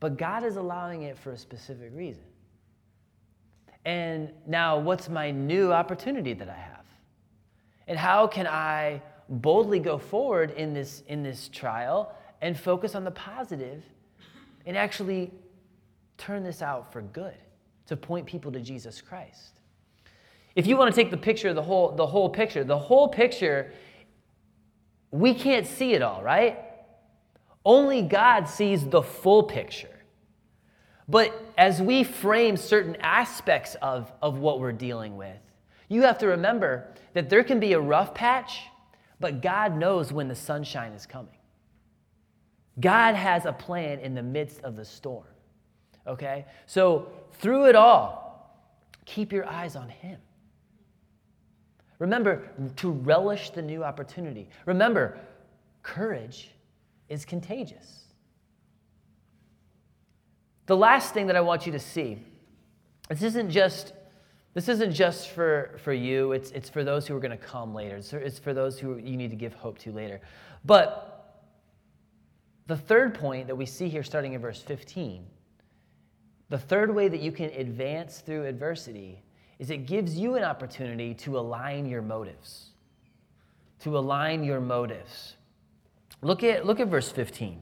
But 0.00 0.18
God 0.18 0.42
is 0.42 0.56
allowing 0.56 1.02
it 1.04 1.16
for 1.16 1.30
a 1.30 1.38
specific 1.38 1.92
reason. 1.94 2.24
And 3.84 4.32
now 4.44 4.80
what's 4.80 5.08
my 5.08 5.30
new 5.30 5.72
opportunity 5.72 6.32
that 6.32 6.48
I 6.48 6.56
have? 6.56 6.86
And 7.86 7.96
how 7.96 8.26
can 8.26 8.48
I 8.48 9.00
boldly 9.28 9.78
go 9.78 9.96
forward 9.96 10.50
in 10.50 10.74
this 10.74 11.04
in 11.06 11.22
this 11.22 11.48
trial 11.50 12.12
and 12.40 12.58
focus 12.58 12.96
on 12.96 13.04
the 13.04 13.12
positive 13.12 13.84
and 14.66 14.76
actually 14.76 15.30
turn 16.18 16.42
this 16.42 16.62
out 16.62 16.92
for 16.92 17.02
good 17.02 17.34
to 17.86 17.96
point 17.96 18.26
people 18.26 18.52
to 18.52 18.60
Jesus 18.60 19.00
Christ. 19.00 19.60
If 20.54 20.66
you 20.66 20.76
want 20.76 20.94
to 20.94 21.00
take 21.00 21.10
the 21.10 21.16
picture, 21.16 21.54
the 21.54 21.62
whole, 21.62 21.92
the 21.92 22.06
whole 22.06 22.28
picture, 22.28 22.64
the 22.64 22.78
whole 22.78 23.08
picture, 23.08 23.72
we 25.10 25.34
can't 25.34 25.66
see 25.66 25.94
it 25.94 26.02
all, 26.02 26.22
right? 26.22 26.58
Only 27.64 28.02
God 28.02 28.48
sees 28.48 28.86
the 28.86 29.02
full 29.02 29.44
picture. 29.44 29.88
But 31.08 31.34
as 31.58 31.80
we 31.80 32.04
frame 32.04 32.56
certain 32.56 32.96
aspects 33.00 33.76
of, 33.82 34.12
of 34.22 34.38
what 34.38 34.60
we're 34.60 34.72
dealing 34.72 35.16
with, 35.16 35.36
you 35.88 36.02
have 36.02 36.18
to 36.18 36.28
remember 36.28 36.88
that 37.12 37.28
there 37.28 37.44
can 37.44 37.60
be 37.60 37.74
a 37.74 37.80
rough 37.80 38.14
patch, 38.14 38.60
but 39.20 39.42
God 39.42 39.76
knows 39.76 40.12
when 40.12 40.28
the 40.28 40.34
sunshine 40.34 40.92
is 40.92 41.06
coming. 41.06 41.36
God 42.80 43.14
has 43.14 43.44
a 43.44 43.52
plan 43.52 43.98
in 44.00 44.14
the 44.14 44.22
midst 44.22 44.62
of 44.62 44.76
the 44.76 44.84
storm. 44.84 45.26
Okay? 46.06 46.44
So, 46.66 47.08
through 47.32 47.66
it 47.66 47.76
all, 47.76 48.58
keep 49.04 49.32
your 49.32 49.46
eyes 49.46 49.76
on 49.76 49.88
Him. 49.88 50.18
Remember 51.98 52.50
to 52.76 52.90
relish 52.90 53.50
the 53.50 53.62
new 53.62 53.84
opportunity. 53.84 54.48
Remember, 54.66 55.18
courage 55.82 56.50
is 57.08 57.24
contagious. 57.24 58.04
The 60.66 60.76
last 60.76 61.14
thing 61.14 61.26
that 61.26 61.36
I 61.36 61.40
want 61.40 61.66
you 61.66 61.72
to 61.72 61.78
see, 61.78 62.18
this 63.08 63.22
isn't 63.22 63.50
just 63.50 63.92
this 64.54 64.68
isn't 64.68 64.92
just 64.92 65.30
for, 65.30 65.78
for 65.82 65.94
you, 65.94 66.32
it's, 66.32 66.50
it's 66.50 66.68
for 66.68 66.84
those 66.84 67.06
who 67.06 67.16
are 67.16 67.20
going 67.20 67.30
to 67.30 67.38
come 67.38 67.74
later. 67.74 67.96
It's, 67.96 68.12
it's 68.12 68.38
for 68.38 68.52
those 68.52 68.78
who 68.78 68.98
you 68.98 69.16
need 69.16 69.30
to 69.30 69.36
give 69.36 69.54
hope 69.54 69.78
to 69.78 69.92
later. 69.92 70.20
But 70.64 71.40
the 72.66 72.76
third 72.76 73.14
point 73.14 73.46
that 73.46 73.56
we 73.56 73.64
see 73.64 73.88
here, 73.88 74.02
starting 74.02 74.34
in 74.34 74.40
verse 74.42 74.60
15, 74.60 75.24
the 76.52 76.58
third 76.58 76.94
way 76.94 77.08
that 77.08 77.22
you 77.22 77.32
can 77.32 77.48
advance 77.52 78.18
through 78.18 78.44
adversity 78.44 79.22
is 79.58 79.70
it 79.70 79.86
gives 79.86 80.18
you 80.18 80.34
an 80.34 80.44
opportunity 80.44 81.14
to 81.14 81.38
align 81.38 81.86
your 81.86 82.02
motives. 82.02 82.72
To 83.84 83.96
align 83.96 84.44
your 84.44 84.60
motives. 84.60 85.36
Look 86.20 86.44
at, 86.44 86.66
look 86.66 86.78
at 86.78 86.88
verse 86.88 87.10
15. 87.10 87.58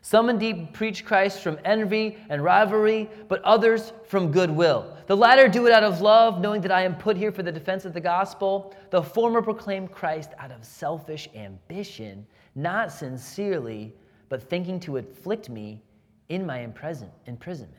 Some 0.00 0.28
indeed 0.28 0.72
preach 0.72 1.04
Christ 1.04 1.40
from 1.40 1.60
envy 1.64 2.18
and 2.28 2.42
rivalry, 2.42 3.08
but 3.28 3.40
others 3.44 3.92
from 4.08 4.32
goodwill. 4.32 4.96
The 5.06 5.16
latter 5.16 5.46
do 5.46 5.68
it 5.68 5.72
out 5.72 5.84
of 5.84 6.00
love, 6.00 6.40
knowing 6.40 6.62
that 6.62 6.72
I 6.72 6.82
am 6.82 6.96
put 6.96 7.16
here 7.16 7.30
for 7.30 7.44
the 7.44 7.52
defense 7.52 7.84
of 7.84 7.94
the 7.94 8.00
gospel. 8.00 8.74
The 8.90 9.00
former 9.00 9.40
proclaim 9.40 9.86
Christ 9.86 10.30
out 10.36 10.50
of 10.50 10.64
selfish 10.64 11.28
ambition, 11.36 12.26
not 12.56 12.90
sincerely, 12.90 13.94
but 14.28 14.42
thinking 14.42 14.80
to 14.80 14.96
afflict 14.96 15.48
me 15.48 15.80
in 16.28 16.44
my 16.44 16.58
imprisonment. 16.58 17.76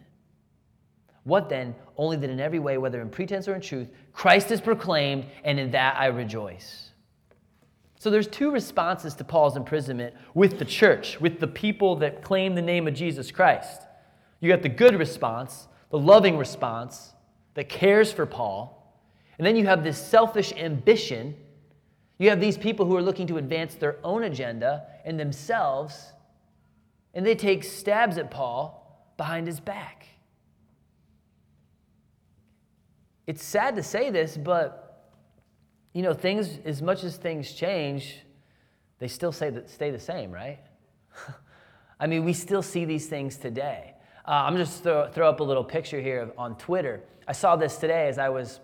What 1.24 1.50
then? 1.50 1.76
Only 1.98 2.18
that 2.18 2.30
in 2.30 2.40
every 2.40 2.60
way, 2.60 2.78
whether 2.78 3.02
in 3.02 3.10
pretense 3.10 3.48
or 3.48 3.56
in 3.56 3.62
truth, 3.62 3.90
Christ 4.14 4.52
is 4.52 4.60
proclaimed, 4.60 5.26
and 5.44 5.60
in 5.60 5.72
that 5.72 5.96
I 5.98 6.08
rejoice. 6.08 6.90
So 8.00 8.10
there's 8.10 8.28
two 8.28 8.50
responses 8.50 9.14
to 9.16 9.24
Paul's 9.24 9.56
imprisonment 9.56 10.16
with 10.34 10.58
the 10.58 10.66
church, 10.66 11.22
with 11.22 11.40
the 11.40 11.48
people 11.48 11.98
that 11.98 12.24
claim 12.24 12.56
the 12.56 12.62
name 12.62 12.88
of 12.88 12.96
Jesus 12.96 13.30
Christ. 13.30 13.84
You 14.40 14.50
got 14.50 14.64
the 14.64 14.70
good 14.70 14.96
response, 14.96 15.68
the 15.92 16.00
loving 16.00 16.38
response 16.38 17.14
that 17.54 17.70
cares 17.70 18.12
for 18.12 18.26
Paul. 18.26 18.98
And 19.38 19.46
then 19.46 19.56
you 19.56 19.68
have 19.68 19.84
this 19.84 20.04
selfish 20.04 20.52
ambition. 20.54 21.36
You 22.18 22.30
have 22.30 22.42
these 22.42 22.58
people 22.58 22.88
who 22.88 22.96
are 22.96 23.04
looking 23.04 23.28
to 23.28 23.38
advance 23.38 23.76
their 23.76 23.98
own 24.04 24.24
agenda 24.24 24.88
and 25.06 25.20
themselves, 25.20 26.12
and 27.14 27.24
they 27.24 27.36
take 27.36 27.64
stabs 27.64 28.18
at 28.18 28.32
Paul 28.32 29.14
behind 29.18 29.46
his 29.46 29.60
back. 29.60 30.08
It's 33.28 33.44
sad 33.44 33.76
to 33.76 33.84
say 33.84 34.10
this, 34.10 34.38
but 34.38 35.12
you 35.94 36.02
know, 36.02 36.14
things, 36.14 36.60
as 36.66 36.82
much 36.82 37.04
as 37.04 37.18
things 37.18 37.52
change, 37.54 38.20
they 39.00 39.08
still 39.08 39.32
say 39.32 39.50
that 39.50 39.70
stay 39.70 39.92
the 39.92 40.00
same, 40.00 40.32
right? 40.32 40.60
I 42.00 42.08
mean, 42.08 42.24
we 42.24 42.34
still 42.34 42.62
see 42.62 42.86
these 42.86 43.08
things 43.08 43.38
today. 43.38 43.94
Uh, 44.26 44.32
I'm 44.32 44.58
just 44.58 44.84
throw, 44.84 45.12
throw 45.12 45.30
up 45.30 45.40
a 45.40 45.44
little 45.44 45.64
picture 45.64 46.00
here 46.00 46.32
on 46.38 46.58
Twitter. 46.58 47.02
I 47.28 47.34
saw 47.34 47.56
this 47.56 47.78
today 47.78 48.08
as 48.08 48.18
I 48.18 48.30
was 48.30 48.60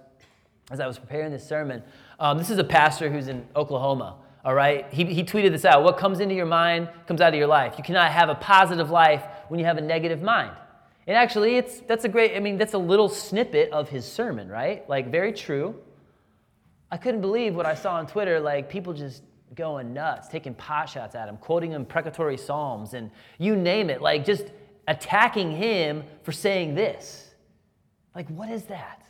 as 0.70 0.80
I 0.80 0.88
was 0.88 1.00
preparing 1.00 1.32
this 1.32 1.48
sermon. 1.48 1.82
Um, 2.20 2.38
this 2.38 2.50
is 2.50 2.58
a 2.58 2.64
pastor 2.64 3.10
who's 3.10 3.30
in 3.30 3.48
Oklahoma. 3.56 4.18
All 4.44 4.54
right, 4.54 4.86
he, 4.92 5.06
he 5.06 5.24
tweeted 5.24 5.52
this 5.52 5.66
out. 5.66 5.84
What 5.84 5.98
comes 5.98 6.20
into 6.20 6.36
your 6.36 6.46
mind 6.46 6.90
comes 7.08 7.22
out 7.22 7.34
of 7.34 7.40
your 7.40 7.48
life. 7.48 7.76
You 7.78 7.84
cannot 7.84 8.12
have 8.12 8.30
a 8.30 8.36
positive 8.36 8.90
life 8.90 9.24
when 9.50 9.60
you 9.60 9.66
have 9.66 9.78
a 9.78 9.82
negative 9.82 10.22
mind. 10.22 10.52
And 11.08 11.16
actually, 11.16 11.56
it's, 11.56 11.80
that's 11.80 12.04
a 12.04 12.10
great, 12.10 12.36
I 12.36 12.40
mean, 12.42 12.58
that's 12.58 12.74
a 12.74 12.78
little 12.78 13.08
snippet 13.08 13.72
of 13.72 13.88
his 13.88 14.06
sermon, 14.06 14.50
right? 14.50 14.88
Like, 14.90 15.10
very 15.10 15.32
true. 15.32 15.76
I 16.92 16.98
couldn't 16.98 17.22
believe 17.22 17.56
what 17.56 17.66
I 17.66 17.76
saw 17.76 17.96
on 17.96 18.08
Twitter, 18.08 18.40
like 18.40 18.70
people 18.70 18.94
just 18.94 19.24
going 19.56 19.94
nuts, 19.94 20.28
taking 20.28 20.54
pot 20.54 20.90
shots 20.90 21.16
at 21.16 21.30
him, 21.30 21.38
quoting 21.38 21.72
him 21.72 21.86
precatory 21.86 22.38
psalms, 22.38 22.94
and 22.94 23.10
you 23.38 23.56
name 23.56 23.90
it, 23.90 24.02
like 24.02 24.26
just 24.26 24.52
attacking 24.88 25.52
him 25.52 26.04
for 26.24 26.34
saying 26.34 26.76
this. 26.76 27.34
Like, 28.14 28.28
what 28.30 28.50
is 28.50 28.64
that? 28.64 29.08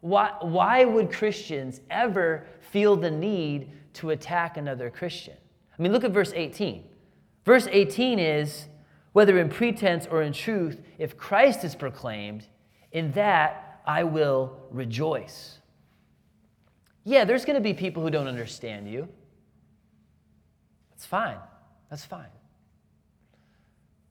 Why, 0.00 0.32
why 0.40 0.84
would 0.84 1.10
Christians 1.10 1.80
ever 1.90 2.46
feel 2.70 2.96
the 2.96 3.10
need 3.10 3.70
to 3.94 4.10
attack 4.10 4.58
another 4.58 4.90
Christian? 4.90 5.36
I 5.78 5.82
mean, 5.82 5.92
look 5.92 6.04
at 6.04 6.10
verse 6.10 6.32
18. 6.34 6.84
Verse 7.44 7.66
18 7.70 8.18
is, 8.18 8.66
whether 9.14 9.38
in 9.38 9.48
pretense 9.48 10.06
or 10.10 10.22
in 10.22 10.32
truth, 10.32 10.82
if 10.98 11.16
Christ 11.16 11.64
is 11.64 11.74
proclaimed, 11.76 12.48
in 12.90 13.12
that 13.12 13.80
I 13.86 14.02
will 14.02 14.58
rejoice. 14.70 15.60
Yeah, 17.04 17.24
there's 17.24 17.44
going 17.44 17.54
to 17.54 17.62
be 17.62 17.72
people 17.72 18.02
who 18.02 18.10
don't 18.10 18.26
understand 18.26 18.90
you. 18.90 19.08
That's 20.90 21.06
fine. 21.06 21.38
That's 21.90 22.04
fine. 22.04 22.26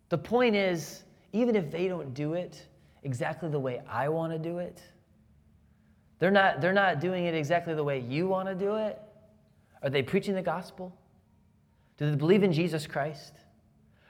The 0.07 0.17
point 0.17 0.55
is, 0.55 1.03
even 1.33 1.57
if 1.57 1.69
they 1.69 1.89
don't 1.89 2.13
do 2.13 2.33
it 2.33 2.65
exactly 3.03 3.49
the 3.49 3.59
way 3.59 3.81
I 3.89 4.07
want 4.07 4.31
to 4.31 4.39
do 4.39 4.59
it, 4.59 4.81
they're 6.19 6.31
not, 6.31 6.61
they're 6.61 6.71
not 6.71 7.01
doing 7.01 7.25
it 7.25 7.33
exactly 7.33 7.73
the 7.73 7.83
way 7.83 7.99
you 7.99 8.29
want 8.29 8.47
to 8.47 8.55
do 8.55 8.75
it. 8.75 9.01
Are 9.81 9.89
they 9.89 10.01
preaching 10.01 10.33
the 10.33 10.41
gospel? 10.41 10.97
Do 11.97 12.09
they 12.09 12.15
believe 12.15 12.43
in 12.43 12.53
Jesus 12.53 12.87
Christ? 12.87 13.33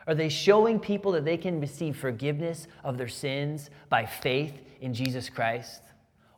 Are 0.07 0.15
they 0.15 0.29
showing 0.29 0.79
people 0.79 1.11
that 1.13 1.25
they 1.25 1.37
can 1.37 1.61
receive 1.61 1.97
forgiveness 1.97 2.67
of 2.83 2.97
their 2.97 3.07
sins 3.07 3.69
by 3.89 4.05
faith 4.05 4.53
in 4.81 4.93
Jesus 4.93 5.29
Christ? 5.29 5.81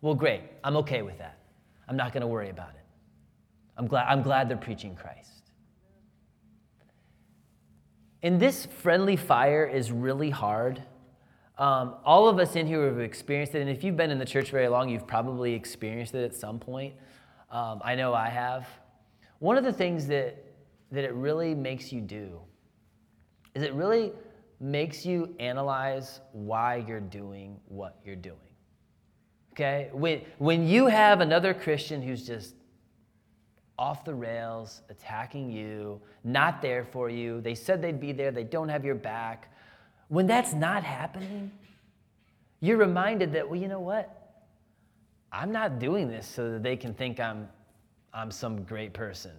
Well, 0.02 0.14
great. 0.14 0.42
I'm 0.64 0.78
okay 0.78 1.02
with 1.02 1.18
that. 1.18 1.40
I'm 1.88 1.98
not 1.98 2.14
going 2.14 2.22
to 2.22 2.28
worry 2.28 2.50
about 2.50 2.70
it. 2.70 2.86
I'm 3.78 3.88
glad, 3.88 4.06
I'm 4.08 4.22
glad 4.22 4.50
they're 4.50 4.58
preaching 4.58 4.96
Christ. 4.96 5.32
And 8.24 8.40
this 8.40 8.66
friendly 8.66 9.16
fire 9.16 9.66
is 9.66 9.92
really 9.92 10.30
hard. 10.30 10.82
Um, 11.58 11.96
all 12.04 12.28
of 12.28 12.40
us 12.40 12.56
in 12.56 12.68
here 12.68 12.86
have 12.86 13.00
experienced 13.00 13.56
it, 13.56 13.62
and 13.62 13.70
if 13.70 13.84
you've 13.84 13.96
been 13.96 14.12
in 14.12 14.20
the 14.20 14.26
church 14.26 14.52
very 14.52 14.68
long, 14.68 14.90
you've 14.90 15.08
probably 15.08 15.54
experienced 15.54 16.14
it 16.16 16.24
at 16.24 16.34
some 16.34 16.60
point. 16.60 16.94
Um, 17.52 17.82
I 17.84 17.96
know 17.96 18.14
I 18.14 18.30
have. 18.30 18.68
One 19.40 19.58
of 19.58 19.64
the 19.64 19.74
things 19.74 20.08
that, 20.08 20.44
that 20.92 21.04
it 21.04 21.14
really 21.14 21.54
makes 21.54 21.92
you 21.92 22.02
do 22.02 22.40
is 23.56 23.64
it 23.64 23.74
really 23.74 24.12
makes 24.60 25.06
you 25.06 25.34
analyze 25.40 26.20
why 26.32 26.84
you're 26.88 27.00
doing 27.00 27.58
what 27.68 28.00
you're 28.06 28.16
doing. 28.16 28.38
Okay? 29.54 29.90
When, 29.94 30.22
when 30.38 30.68
you 30.68 30.88
have 30.88 31.22
another 31.22 31.54
Christian 31.54 32.02
who's 32.02 32.26
just 32.26 32.56
off 33.78 34.06
the 34.06 34.14
rails, 34.14 34.82
attacking 34.90 35.52
you, 35.52 36.02
not 36.24 36.62
there 36.62 36.86
for 36.86 37.10
you, 37.10 37.42
they 37.42 37.56
said 37.56 37.82
they'd 37.82 38.00
be 38.00 38.12
there, 38.12 38.32
they 38.32 38.44
don't 38.44 38.70
have 38.70 38.86
your 38.86 38.96
back. 38.96 39.52
When 40.08 40.28
that's 40.28 40.54
not 40.54 40.84
happening, 40.84 41.52
you're 42.62 42.78
reminded 42.78 43.34
that, 43.34 43.50
well, 43.50 43.60
you 43.60 43.68
know 43.68 43.80
what? 43.80 44.22
I'm 45.32 45.52
not 45.52 45.80
doing 45.80 46.08
this 46.08 46.26
so 46.26 46.52
that 46.52 46.64
they 46.64 46.78
can 46.78 46.94
think 46.94 47.20
I'm, 47.20 47.50
I'm 48.14 48.32
some 48.32 48.64
great 48.64 48.94
person. 48.94 49.32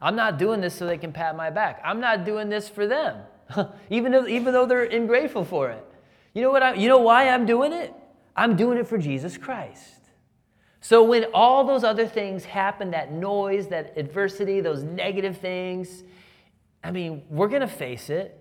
I'm 0.00 0.16
not 0.16 0.38
doing 0.38 0.60
this 0.60 0.74
so 0.74 0.86
they 0.86 0.98
can 0.98 1.12
pat 1.12 1.36
my 1.36 1.50
back. 1.50 1.80
I'm 1.84 2.00
not 2.00 2.24
doing 2.24 2.48
this 2.48 2.68
for 2.68 2.86
them. 2.86 3.18
even, 3.90 4.12
though, 4.12 4.26
even 4.26 4.52
though 4.52 4.66
they're 4.66 4.84
ungrateful 4.84 5.44
for 5.44 5.70
it. 5.70 5.84
You 6.34 6.42
know, 6.42 6.50
what 6.50 6.62
I, 6.62 6.74
you 6.74 6.88
know 6.88 6.98
why 6.98 7.28
I'm 7.28 7.46
doing 7.46 7.72
it? 7.72 7.92
I'm 8.36 8.56
doing 8.56 8.78
it 8.78 8.86
for 8.86 8.98
Jesus 8.98 9.36
Christ. 9.36 9.96
So 10.80 11.02
when 11.04 11.26
all 11.34 11.64
those 11.64 11.84
other 11.84 12.06
things 12.06 12.44
happen, 12.44 12.90
that 12.92 13.12
noise, 13.12 13.68
that 13.68 13.92
adversity, 13.96 14.60
those 14.60 14.82
negative 14.82 15.36
things, 15.36 16.04
I 16.82 16.90
mean, 16.90 17.22
we're 17.28 17.48
going 17.48 17.60
to 17.60 17.68
face 17.68 18.08
it. 18.08 18.36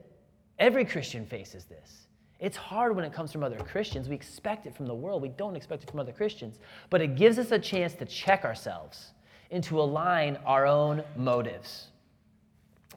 Every 0.58 0.86
Christian 0.86 1.26
faces 1.26 1.65
this. 1.65 2.08
It's 2.39 2.56
hard 2.56 2.95
when 2.95 3.04
it 3.04 3.12
comes 3.12 3.34
from 3.34 3.43
other 3.43 3.58
Christians. 3.58 4.08
We 4.08 4.15
expect 4.15 4.65
it 4.65 4.76
from 4.76 4.86
the 4.86 4.93
world. 4.93 5.22
We 5.22 5.30
don't 5.30 5.58
expect 5.58 5.84
it 5.84 5.89
from 5.89 6.00
other 6.00 6.13
Christians. 6.13 6.60
But 6.89 7.02
it 7.02 7.17
gives 7.17 7.38
us 7.38 7.52
a 7.52 7.60
chance 7.60 7.93
to 7.95 8.06
check 8.06 8.45
ourselves 8.45 9.12
and 9.52 9.62
to 9.65 9.82
align 9.82 10.38
our 10.45 10.65
own 10.65 11.04
motives. 11.17 11.88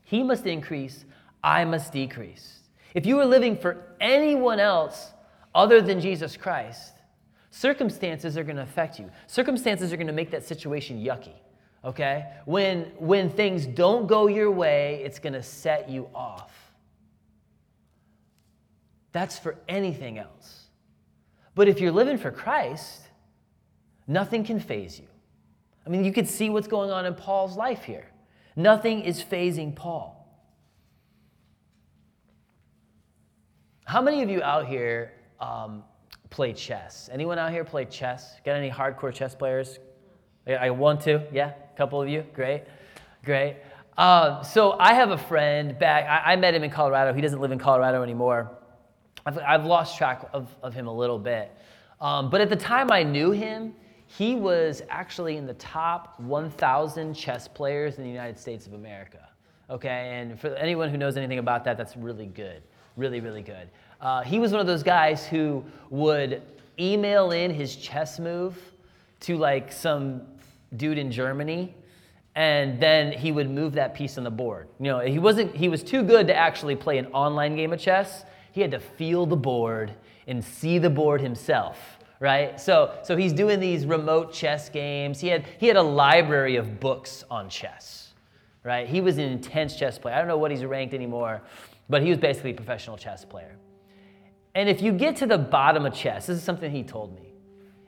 He 0.04 0.22
must 0.22 0.46
increase, 0.46 1.04
I 1.42 1.64
must 1.64 1.92
decrease. 1.92 2.60
If 2.94 3.06
you 3.06 3.16
were 3.16 3.24
living 3.24 3.56
for 3.56 3.84
anyone 4.00 4.60
else 4.60 5.12
other 5.54 5.80
than 5.80 6.00
Jesus 6.00 6.36
Christ, 6.36 6.92
circumstances 7.50 8.36
are 8.36 8.44
going 8.44 8.56
to 8.56 8.62
affect 8.62 8.98
you. 8.98 9.10
Circumstances 9.26 9.92
are 9.92 9.96
going 9.96 10.06
to 10.06 10.12
make 10.12 10.30
that 10.30 10.44
situation 10.44 11.02
yucky. 11.02 11.34
Okay? 11.84 12.26
When 12.44 12.92
when 12.98 13.28
things 13.28 13.66
don't 13.66 14.06
go 14.06 14.28
your 14.28 14.50
way, 14.50 15.02
it's 15.04 15.18
going 15.18 15.32
to 15.32 15.42
set 15.42 15.90
you 15.90 16.08
off. 16.14 16.52
That's 19.12 19.38
for 19.38 19.56
anything 19.68 20.18
else. 20.18 20.62
But 21.54 21.68
if 21.68 21.80
you're 21.80 21.92
living 21.92 22.18
for 22.18 22.30
Christ, 22.30 23.02
nothing 24.06 24.44
can 24.44 24.58
phase 24.58 24.98
you. 24.98 25.06
I 25.86 25.90
mean, 25.90 26.04
you 26.04 26.12
could 26.12 26.28
see 26.28 26.48
what's 26.48 26.68
going 26.68 26.90
on 26.90 27.04
in 27.04 27.14
Paul's 27.14 27.56
life 27.56 27.84
here. 27.84 28.08
Nothing 28.56 29.02
is 29.02 29.22
phasing 29.22 29.74
Paul. 29.74 30.21
How 33.84 34.00
many 34.00 34.22
of 34.22 34.30
you 34.30 34.42
out 34.42 34.66
here 34.66 35.12
um, 35.40 35.82
play 36.30 36.52
chess? 36.52 37.10
Anyone 37.12 37.38
out 37.38 37.50
here 37.50 37.64
play 37.64 37.84
chess? 37.84 38.36
Got 38.44 38.56
any 38.56 38.70
hardcore 38.70 39.12
chess 39.12 39.34
players? 39.34 39.80
I 40.46 40.70
want 40.70 41.00
to. 41.02 41.22
Yeah, 41.32 41.52
a 41.72 41.76
couple 41.76 42.00
of 42.00 42.08
you. 42.08 42.24
Great, 42.34 42.64
great. 43.24 43.56
Uh, 43.96 44.42
so 44.42 44.76
I 44.78 44.94
have 44.94 45.10
a 45.10 45.18
friend 45.18 45.78
back. 45.78 46.04
I, 46.04 46.32
I, 46.32 46.36
met 46.36 46.54
him 46.54 46.64
in 46.64 46.70
Colorado. 46.70 47.12
He 47.12 47.20
doesn't 47.20 47.40
live 47.40 47.52
in 47.52 47.58
Colorado 47.58 48.02
anymore. 48.02 48.50
I've, 49.26 49.38
I've 49.38 49.64
lost 49.66 49.98
track 49.98 50.28
of, 50.32 50.48
of 50.62 50.74
him 50.74 50.86
a 50.86 50.94
little 50.94 51.18
bit. 51.18 51.54
Um, 52.00 52.30
but 52.30 52.40
at 52.40 52.48
the 52.48 52.56
time 52.56 52.90
I 52.90 53.02
knew 53.02 53.30
him, 53.30 53.74
he 54.06 54.34
was 54.34 54.82
actually 54.88 55.36
in 55.36 55.46
the 55.46 55.54
top 55.54 56.18
1,000 56.20 57.14
chess 57.14 57.46
players 57.48 57.98
in 57.98 58.04
the 58.04 58.10
United 58.10 58.38
States 58.38 58.66
of 58.66 58.72
America. 58.72 59.28
Okay, 59.68 60.18
and 60.20 60.40
for 60.40 60.54
anyone 60.54 60.88
who 60.90 60.96
knows 60.96 61.16
anything 61.16 61.38
about 61.38 61.64
that, 61.64 61.76
that's 61.76 61.96
really 61.96 62.26
good. 62.26 62.62
Really, 62.96 63.20
really 63.20 63.42
good. 63.42 63.68
Uh, 64.00 64.22
he 64.22 64.38
was 64.38 64.52
one 64.52 64.60
of 64.60 64.66
those 64.66 64.82
guys 64.82 65.26
who 65.26 65.64
would 65.90 66.42
email 66.78 67.30
in 67.30 67.52
his 67.52 67.76
chess 67.76 68.18
move 68.18 68.56
to 69.20 69.36
like 69.36 69.72
some 69.72 70.22
dude 70.76 70.98
in 70.98 71.10
Germany 71.10 71.74
and 72.34 72.80
then 72.80 73.12
he 73.12 73.30
would 73.30 73.50
move 73.50 73.74
that 73.74 73.94
piece 73.94 74.16
on 74.16 74.24
the 74.24 74.30
board. 74.30 74.68
You 74.78 74.86
know, 74.86 75.00
he 75.00 75.18
wasn't 75.18 75.54
he 75.54 75.68
was 75.68 75.82
too 75.82 76.02
good 76.02 76.26
to 76.28 76.34
actually 76.34 76.76
play 76.76 76.98
an 76.98 77.06
online 77.06 77.56
game 77.56 77.72
of 77.72 77.80
chess. 77.80 78.24
He 78.52 78.60
had 78.60 78.70
to 78.70 78.80
feel 78.80 79.26
the 79.26 79.36
board 79.36 79.92
and 80.26 80.42
see 80.42 80.78
the 80.78 80.90
board 80.90 81.20
himself, 81.20 81.98
right? 82.20 82.58
So 82.58 82.98
so 83.02 83.16
he's 83.16 83.32
doing 83.32 83.60
these 83.60 83.84
remote 83.84 84.32
chess 84.32 84.70
games. 84.70 85.20
He 85.20 85.28
had 85.28 85.44
he 85.58 85.66
had 85.66 85.76
a 85.76 85.82
library 85.82 86.56
of 86.56 86.80
books 86.80 87.24
on 87.30 87.50
chess, 87.50 88.14
right? 88.64 88.88
He 88.88 89.02
was 89.02 89.18
an 89.18 89.24
intense 89.24 89.76
chess 89.76 89.98
player. 89.98 90.14
I 90.14 90.18
don't 90.18 90.28
know 90.28 90.38
what 90.38 90.50
he's 90.50 90.64
ranked 90.64 90.94
anymore, 90.94 91.42
but 91.92 92.02
he 92.02 92.08
was 92.08 92.16
basically 92.16 92.52
a 92.52 92.54
professional 92.54 92.96
chess 92.96 93.22
player. 93.22 93.54
And 94.54 94.66
if 94.66 94.80
you 94.80 94.92
get 94.92 95.14
to 95.16 95.26
the 95.26 95.36
bottom 95.36 95.84
of 95.84 95.92
chess, 95.92 96.26
this 96.26 96.38
is 96.38 96.42
something 96.42 96.70
he 96.70 96.82
told 96.82 97.14
me. 97.14 97.34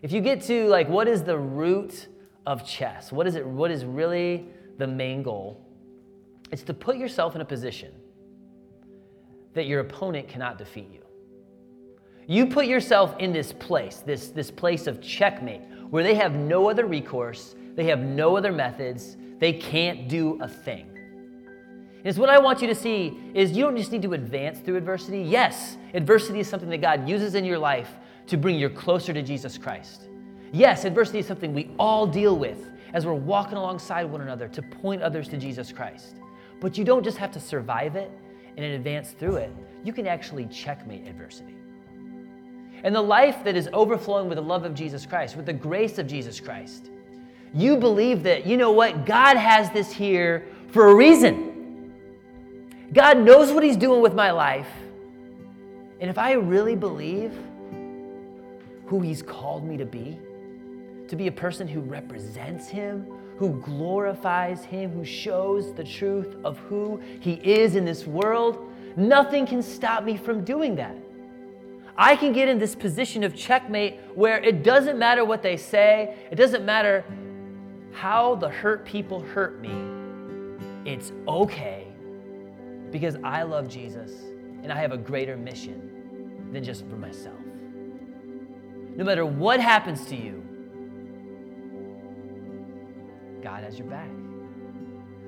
If 0.03 0.12
you 0.12 0.21
get 0.21 0.43
to 0.43 0.69
like 0.69 0.90
what 0.90 1.09
is 1.09 1.25
the 1.25 1.38
root 1.38 2.09
of 2.47 2.67
chess? 2.67 3.11
What 3.11 3.27
is 3.27 3.35
it 3.35 3.47
what 3.47 3.71
is 3.71 3.87
really 3.87 4.47
the 4.77 4.87
main 4.87 5.23
goal? 5.23 5.67
It's 6.53 6.62
to 6.64 6.75
put 6.75 6.99
yourself 6.99 7.35
in 7.35 7.40
a 7.40 7.47
position 7.47 7.93
that 9.55 9.64
your 9.67 9.81
opponent 9.81 10.29
cannot 10.29 10.59
defeat 10.59 10.90
you. 10.93 11.01
You 12.27 12.47
put 12.47 12.67
yourself 12.67 13.17
in 13.19 13.33
this 13.33 13.53
place, 13.53 14.03
this, 14.05 14.29
this 14.29 14.51
place 14.51 14.87
of 14.87 15.01
checkmate, 15.01 15.62
where 15.88 16.03
they 16.03 16.14
have 16.14 16.35
no 16.35 16.69
other 16.69 16.85
recourse, 16.85 17.55
they 17.75 17.85
have 17.85 18.01
no 18.01 18.37
other 18.37 18.53
methods, 18.53 19.17
they 19.38 19.55
can't 19.55 20.09
do 20.09 20.38
a 20.43 20.49
thing. 20.49 20.94
Is 22.05 22.19
what 22.19 22.29
I 22.29 22.38
want 22.38 22.61
you 22.61 22.69
to 22.69 22.75
see 22.75 23.19
is 23.33 23.53
you 23.53 23.64
don't 23.64 23.77
just 23.77 23.90
need 23.90 24.03
to 24.03 24.12
advance 24.12 24.61
through 24.61 24.77
adversity. 24.77 25.23
Yes, 25.23 25.79
adversity 25.95 26.40
is 26.40 26.47
something 26.47 26.69
that 26.69 26.83
God 26.83 27.09
uses 27.09 27.35
in 27.35 27.47
your 27.47 27.59
life 27.59 27.88
to 28.27 28.37
bring 28.37 28.59
you 28.59 28.69
closer 28.69 29.14
to 29.14 29.23
Jesus 29.23 29.57
Christ. 29.57 30.09
Yes, 30.53 30.85
adversity 30.85 31.21
is 31.21 31.27
something 31.27 31.55
we 31.55 31.71
all 31.79 32.07
deal 32.07 32.37
with 32.37 32.71
as 32.93 33.07
we're 33.07 33.14
walking 33.14 33.57
alongside 33.57 34.05
one 34.05 34.21
another 34.21 34.49
to 34.49 34.62
point 34.62 35.03
others 35.03 35.29
to 35.29 35.38
Jesus 35.38 35.73
Christ. 35.73 36.17
But 36.61 36.77
you 36.77 36.85
don't 36.85 37.03
just 37.03 37.17
have 37.17 37.33
to 37.33 37.40
survive 37.40 37.97
it 37.97 38.11
and 38.57 38.64
advance 38.67 39.12
through 39.12 39.37
it, 39.37 39.51
you 39.83 39.93
can 39.93 40.07
actually 40.07 40.47
checkmate 40.47 41.09
adversity. 41.09 41.57
And 42.85 42.95
the 42.95 43.03
life 43.03 43.43
that 43.45 43.57
is 43.57 43.69
overflowing 43.73 44.29
with 44.29 44.37
the 44.37 44.43
love 44.43 44.64
of 44.64 44.75
Jesus 44.75 45.07
Christ, 45.07 45.37
with 45.37 45.47
the 45.47 45.53
grace 45.53 45.99
of 45.99 46.07
Jesus 46.07 46.38
Christ, 46.38 46.90
you 47.53 47.77
believe 47.77 48.23
that, 48.25 48.47
you 48.47 48.57
know 48.57 48.71
what, 48.71 49.07
God 49.07 49.37
has 49.37 49.71
this 49.71 49.90
here 49.90 50.47
for 50.69 50.88
a 50.88 50.95
reason. 50.95 51.54
God 52.95 53.19
knows 53.19 53.53
what 53.53 53.65
He's 53.65 53.77
doing 53.77 54.01
with 54.01 54.15
my 54.15 54.31
life. 54.31 54.69
And 56.01 56.09
if 56.09 56.17
I 56.17 56.33
really 56.33 56.77
believe 56.77 57.33
who 58.87 59.01
He's 59.01 59.21
called 59.21 59.65
me 59.65 59.77
to 59.77 59.85
be, 59.85 60.17
to 61.09 61.17
be 61.17 61.27
a 61.27 61.33
person 61.33 61.67
who 61.67 61.81
represents 61.81 62.69
Him, 62.69 63.07
who 63.37 63.61
glorifies 63.63 64.65
Him, 64.65 64.93
who 64.93 65.05
shows 65.05 65.75
the 65.75 65.83
truth 65.83 66.37
of 66.45 66.57
who 66.59 67.01
He 67.19 67.33
is 67.33 67.75
in 67.75 67.85
this 67.85 68.07
world, 68.07 68.73
nothing 68.97 69.45
can 69.45 69.61
stop 69.61 70.05
me 70.05 70.17
from 70.17 70.45
doing 70.45 70.77
that. 70.77 70.95
I 71.97 72.15
can 72.15 72.33
get 72.33 72.49
in 72.49 72.61
this 72.61 72.77
position 72.77 73.25
of 73.25 73.35
checkmate 73.35 73.99
where 74.15 74.39
it 74.39 74.63
doesn't 74.63 74.99
matter 74.99 75.25
what 75.25 75.43
they 75.43 75.57
say, 75.57 76.17
it 76.31 76.37
doesn't 76.37 76.65
matter 76.65 77.05
how 77.93 78.37
the 78.37 78.49
hurt 78.49 78.85
people 78.85 79.21
hurt 79.21 79.61
me. 79.61 79.75
It's 80.85 81.11
okay 81.27 81.84
because 82.95 83.17
I 83.25 83.43
love 83.43 83.67
Jesus 83.67 84.13
and 84.63 84.73
I 84.73 84.77
have 84.77 84.93
a 84.93 84.97
greater 84.97 85.37
mission 85.37 86.49
than 86.53 86.63
just 86.63 86.87
for 86.87 86.95
myself. 86.95 87.41
No 88.95 89.03
matter 89.03 89.27
what 89.27 89.59
happens 89.59 90.07
to 90.07 90.15
you, 90.15 90.41
God 93.43 93.65
has 93.65 93.81
your 93.81 93.89
back. 93.89 94.09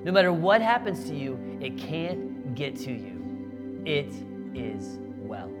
No 0.01 0.13
matter 0.13 0.31
what 0.31 0.61
happens 0.61 1.03
to 1.09 1.13
you, 1.13 1.37
it 1.59 1.77
can't 1.77 2.55
get 2.55 2.77
to 2.77 2.91
you. 2.93 3.81
It 3.85 4.13
is 4.55 4.99
well. 5.17 5.51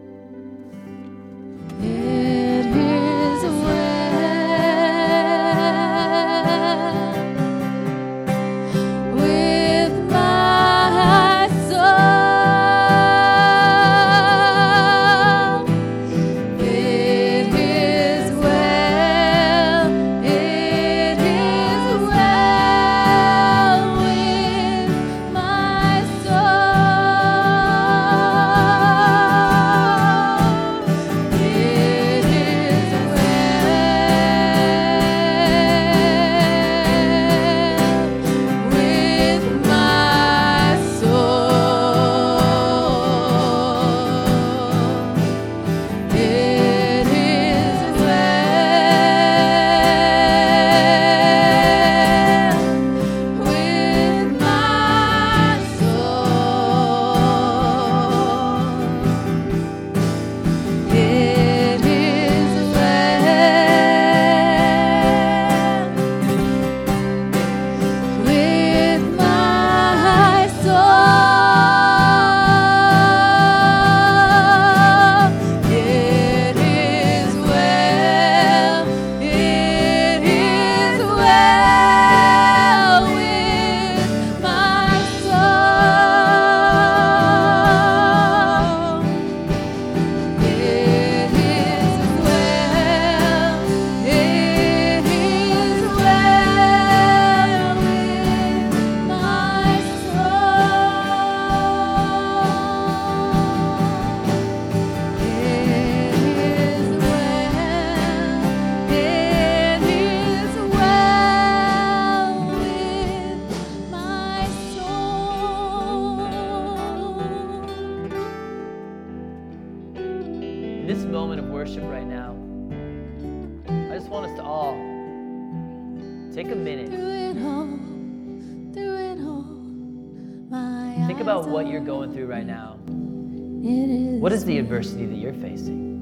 Think 131.17 131.25
about 131.25 131.47
what 131.47 131.65
you're 131.65 131.81
going 131.81 132.13
through 132.13 132.27
right 132.27 132.45
now. 132.45 132.77
What 132.83 134.31
is 134.31 134.45
the 134.45 134.59
adversity 134.59 135.07
that 135.07 135.15
you're 135.15 135.33
facing? 135.33 135.97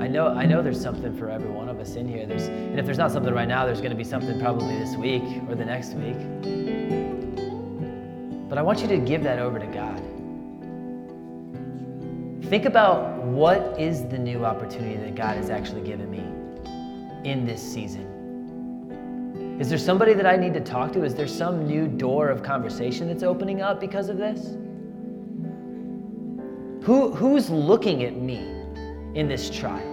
I 0.00 0.08
know, 0.08 0.28
I 0.28 0.46
know 0.46 0.62
there's 0.62 0.80
something 0.80 1.14
for 1.18 1.28
every 1.28 1.50
one 1.50 1.68
of 1.68 1.78
us 1.80 1.96
in 1.96 2.08
here. 2.08 2.24
There's, 2.24 2.46
and 2.46 2.78
if 2.78 2.86
there's 2.86 2.96
not 2.96 3.10
something 3.10 3.34
right 3.34 3.46
now, 3.46 3.66
there's 3.66 3.82
going 3.82 3.90
to 3.90 3.96
be 3.96 4.04
something 4.04 4.40
probably 4.40 4.74
this 4.78 4.96
week 4.96 5.22
or 5.50 5.54
the 5.54 5.66
next 5.66 5.92
week. 5.92 6.16
But 8.48 8.56
I 8.56 8.62
want 8.62 8.80
you 8.80 8.88
to 8.88 8.96
give 8.96 9.22
that 9.24 9.38
over 9.38 9.58
to 9.58 9.66
God. 9.66 10.00
Think 12.48 12.64
about 12.64 13.18
what 13.22 13.78
is 13.78 14.08
the 14.08 14.16
new 14.18 14.46
opportunity 14.46 14.96
that 14.96 15.14
God 15.14 15.36
has 15.36 15.50
actually 15.50 15.82
given 15.82 16.10
me 16.10 16.24
in 17.30 17.44
this 17.44 17.60
season. 17.60 18.19
Is 19.60 19.68
there 19.68 19.78
somebody 19.78 20.14
that 20.14 20.26
I 20.26 20.36
need 20.36 20.54
to 20.54 20.60
talk 20.60 20.92
to? 20.94 21.04
Is 21.04 21.14
there 21.14 21.28
some 21.28 21.66
new 21.66 21.86
door 21.86 22.30
of 22.30 22.42
conversation 22.42 23.08
that's 23.08 23.22
opening 23.22 23.60
up 23.60 23.78
because 23.78 24.08
of 24.08 24.16
this? 24.16 24.56
Who, 26.84 27.12
who's 27.12 27.50
looking 27.50 28.04
at 28.04 28.16
me 28.16 28.38
in 29.14 29.28
this 29.28 29.50
trial? 29.50 29.86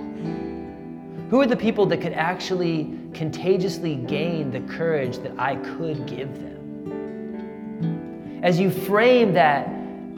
Who 1.29 1.41
are 1.41 1.45
the 1.45 1.57
people 1.57 1.85
that 1.87 1.99
could 1.99 2.13
actually 2.13 2.97
contagiously 3.13 3.95
gain 3.95 4.51
the 4.51 4.61
courage 4.73 5.17
that 5.17 5.33
I 5.37 5.57
could 5.57 6.05
give 6.07 6.33
them? 6.39 8.39
As 8.41 8.57
you 8.57 8.71
frame 8.71 9.33
that, 9.33 9.67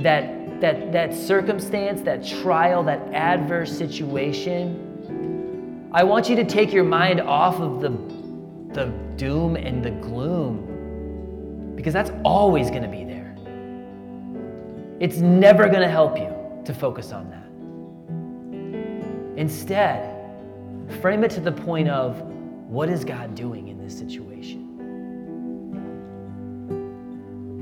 that 0.04 0.36
that, 0.62 0.92
that 0.92 1.14
circumstance, 1.14 2.02
that 2.02 2.26
trial, 2.26 2.84
that 2.84 3.00
adverse 3.14 3.76
situation, 3.76 5.90
I 5.92 6.04
want 6.04 6.30
you 6.30 6.36
to 6.36 6.44
take 6.44 6.74
your 6.74 6.84
mind 6.84 7.22
off 7.22 7.60
of 7.60 7.82
the, 7.82 7.90
the 8.74 8.86
doom 9.16 9.56
and 9.56 9.84
the 9.84 9.92
gloom 9.92 10.66
because 11.76 11.94
that's 11.94 12.12
always 12.24 12.70
going 12.70 12.84
to 12.84 12.90
be 12.90 13.04
there. 13.04 13.36
It's 15.00 15.18
never 15.18 15.68
going 15.70 15.82
to 15.82 15.88
help 15.88 16.18
you 16.18 16.30
to 16.66 16.74
focus 16.74 17.12
on 17.12 17.30
that. 17.30 17.48
Instead, 19.40 20.16
frame 21.02 21.24
it 21.24 21.32
to 21.32 21.40
the 21.40 21.52
point 21.52 21.88
of 21.88 22.22
what 22.68 22.90
is 22.90 23.06
God 23.06 23.34
doing 23.34 23.70
in 23.70 23.78
this 23.82 23.98
situation? 23.98 24.66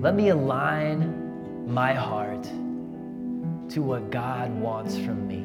Let 0.02 0.16
me 0.16 0.30
align 0.30 1.68
my 1.72 1.94
heart 1.94 2.44
to 3.70 3.82
what 3.82 4.10
God 4.10 4.52
wants 4.60 4.96
from 4.96 5.28
me? 5.28 5.44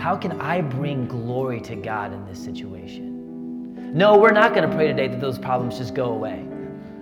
How 0.00 0.16
can 0.16 0.40
I 0.40 0.60
bring 0.60 1.06
glory 1.06 1.60
to 1.62 1.74
God 1.76 2.12
in 2.12 2.24
this 2.26 2.42
situation? 2.42 3.07
No, 3.92 4.18
we're 4.18 4.32
not 4.32 4.54
going 4.54 4.68
to 4.68 4.74
pray 4.76 4.88
today 4.88 5.08
that 5.08 5.20
those 5.20 5.38
problems 5.38 5.78
just 5.78 5.94
go 5.94 6.12
away. 6.12 6.44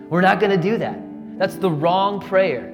We're 0.09 0.20
not 0.20 0.38
going 0.38 0.53
to 0.53 0.57
do 0.57 0.79
that. 0.79 0.99
That's 1.37 1.57
the 1.57 1.70
wrong 1.70 2.20
prayer. 2.20 2.72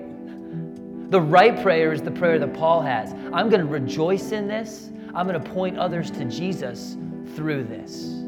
The 1.09 1.21
right 1.21 1.63
prayer 1.63 1.93
is 1.93 2.03
the 2.03 2.11
prayer 2.11 2.39
that 2.39 2.53
Paul 2.55 2.83
has. 2.83 3.13
I'm 3.33 3.49
going 3.49 3.61
to 3.61 3.67
rejoice 3.67 4.33
in 4.33 4.47
this. 4.47 4.91
I'm 5.15 5.27
going 5.27 5.43
to 5.43 5.51
point 5.51 5.79
others 5.79 6.11
to 6.13 6.27
Jesus 6.27 6.97
through 7.35 7.65
this. 7.65 8.19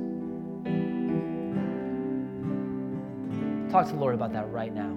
Talk 3.71 3.87
to 3.87 3.93
the 3.93 3.99
Lord 3.99 4.15
about 4.15 4.33
that 4.33 4.51
right 4.51 4.73
now. 4.75 4.97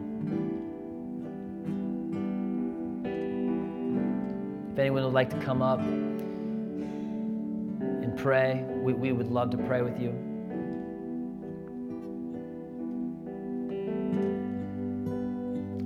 If 4.72 4.80
anyone 4.80 5.04
would 5.04 5.14
like 5.14 5.30
to 5.32 5.40
come 5.40 5.62
up 5.62 5.80
and 7.80 8.18
pray, 8.18 8.64
we, 8.70 8.94
we 8.94 9.12
would 9.12 9.32
love 9.32 9.50
to 9.52 9.58
pray 9.58 9.82
with 9.82 10.00
you. 10.00 10.27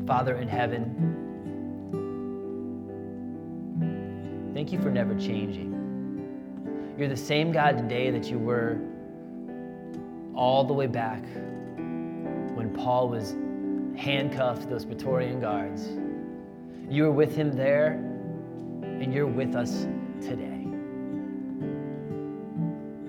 Father 0.08 0.36
in 0.36 0.48
heaven, 0.48 0.84
thank 4.54 4.72
you 4.72 4.80
for 4.82 4.90
never 4.90 5.14
changing. 5.16 6.96
You're 6.98 7.08
the 7.08 7.18
same 7.18 7.52
God 7.52 7.78
today 7.78 8.10
that 8.12 8.26
you 8.26 8.40
were 8.40 8.80
all 10.36 10.64
the 10.64 10.74
way 10.74 10.88
back 10.88 11.24
when 12.56 12.74
Paul 12.76 13.10
was 13.10 13.36
handcuffed 13.96 14.64
to 14.64 14.68
those 14.68 14.86
Praetorian 14.86 15.40
guards. 15.40 15.88
You 16.90 17.04
were 17.04 17.12
with 17.12 17.36
him 17.36 17.56
there 17.56 17.94
and 18.82 19.14
you're 19.14 19.28
with 19.28 19.56
us 19.56 19.88
today. 20.22 20.66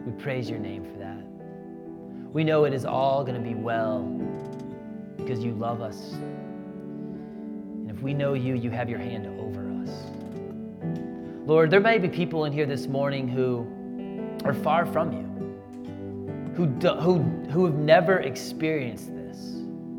We 0.07 0.13
praise 0.23 0.49
your 0.49 0.59
name 0.59 0.85
for 0.85 0.99
that. 0.99 1.25
We 2.33 2.45
know 2.45 2.65
it 2.65 2.73
is 2.73 2.85
all 2.85 3.25
going 3.25 3.43
to 3.43 3.47
be 3.47 3.55
well 3.55 4.03
because 5.17 5.43
you 5.43 5.53
love 5.53 5.81
us. 5.81 6.15
We 8.03 8.15
know 8.15 8.35
you, 8.35 8.57
you 8.57 8.71
have 8.71 8.91
your 8.91 8.99
hand 8.99 9.29
over 9.39 9.71
us. 9.85 9.91
Lord, 11.47 11.71
there 11.71 11.79
may 11.79 11.99
be 11.99 12.09
people 12.09 12.47
in 12.47 12.53
here 12.53 12.67
this 12.67 12.89
morning 12.89 13.29
who 13.29 13.65
are 14.45 14.53
far 14.53 14.85
from 14.85 15.13
you, 15.13 16.55
who, 16.57 16.67
do, 16.67 16.95
who, 16.95 17.21
who 17.51 17.65
have 17.65 17.77
never 17.77 18.19
experienced 18.19 19.15
this. 19.15 19.39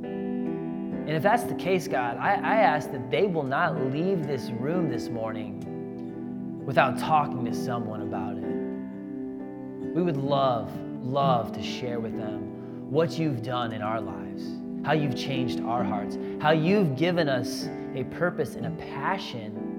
And 0.04 1.12
if 1.12 1.24
that's 1.24 1.43
the 1.43 1.56
case, 1.56 1.88
God, 1.88 2.18
I, 2.18 2.34
I 2.34 2.56
ask 2.58 2.91
that 2.91 3.10
they 3.10 3.26
will 3.26 3.43
not 3.43 3.80
leave 3.93 4.28
this 4.28 4.49
room 4.51 4.89
this 4.89 5.08
morning 5.08 6.62
without 6.66 6.99
talking 6.99 7.45
to 7.45 7.54
someone 7.54 8.01
about 8.01 8.38
it. 8.38 9.95
We 9.95 10.01
would 10.01 10.18
love, 10.18 10.70
love 11.06 11.54
to 11.54 11.64
share 11.64 12.01
with 12.01 12.18
them 12.18 12.89
what 12.91 13.18
you've 13.18 13.43
done 13.43 13.72
in 13.72 13.82
our 13.82 14.01
lives, 14.01 14.43
how 14.86 14.91
you've 14.91 15.16
changed 15.16 15.62
our 15.62 15.86
hearts, 15.86 16.18
how 16.41 16.51
you've 16.51 16.97
given 16.97 17.30
us 17.30 17.70
a 17.96 18.04
purpose 18.06 18.56
and 18.56 18.66
a 18.66 18.72
passion 18.72 19.72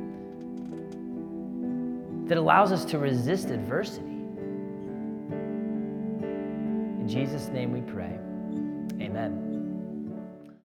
that 2.26 2.38
allows 2.38 2.72
us 2.72 2.84
to 2.86 2.98
resist 2.98 3.50
adversity. 3.50 4.06
In 7.00 7.06
Jesus' 7.08 7.48
name 7.48 7.72
we 7.72 7.80
pray. 7.82 8.18
Amen. 9.00 9.53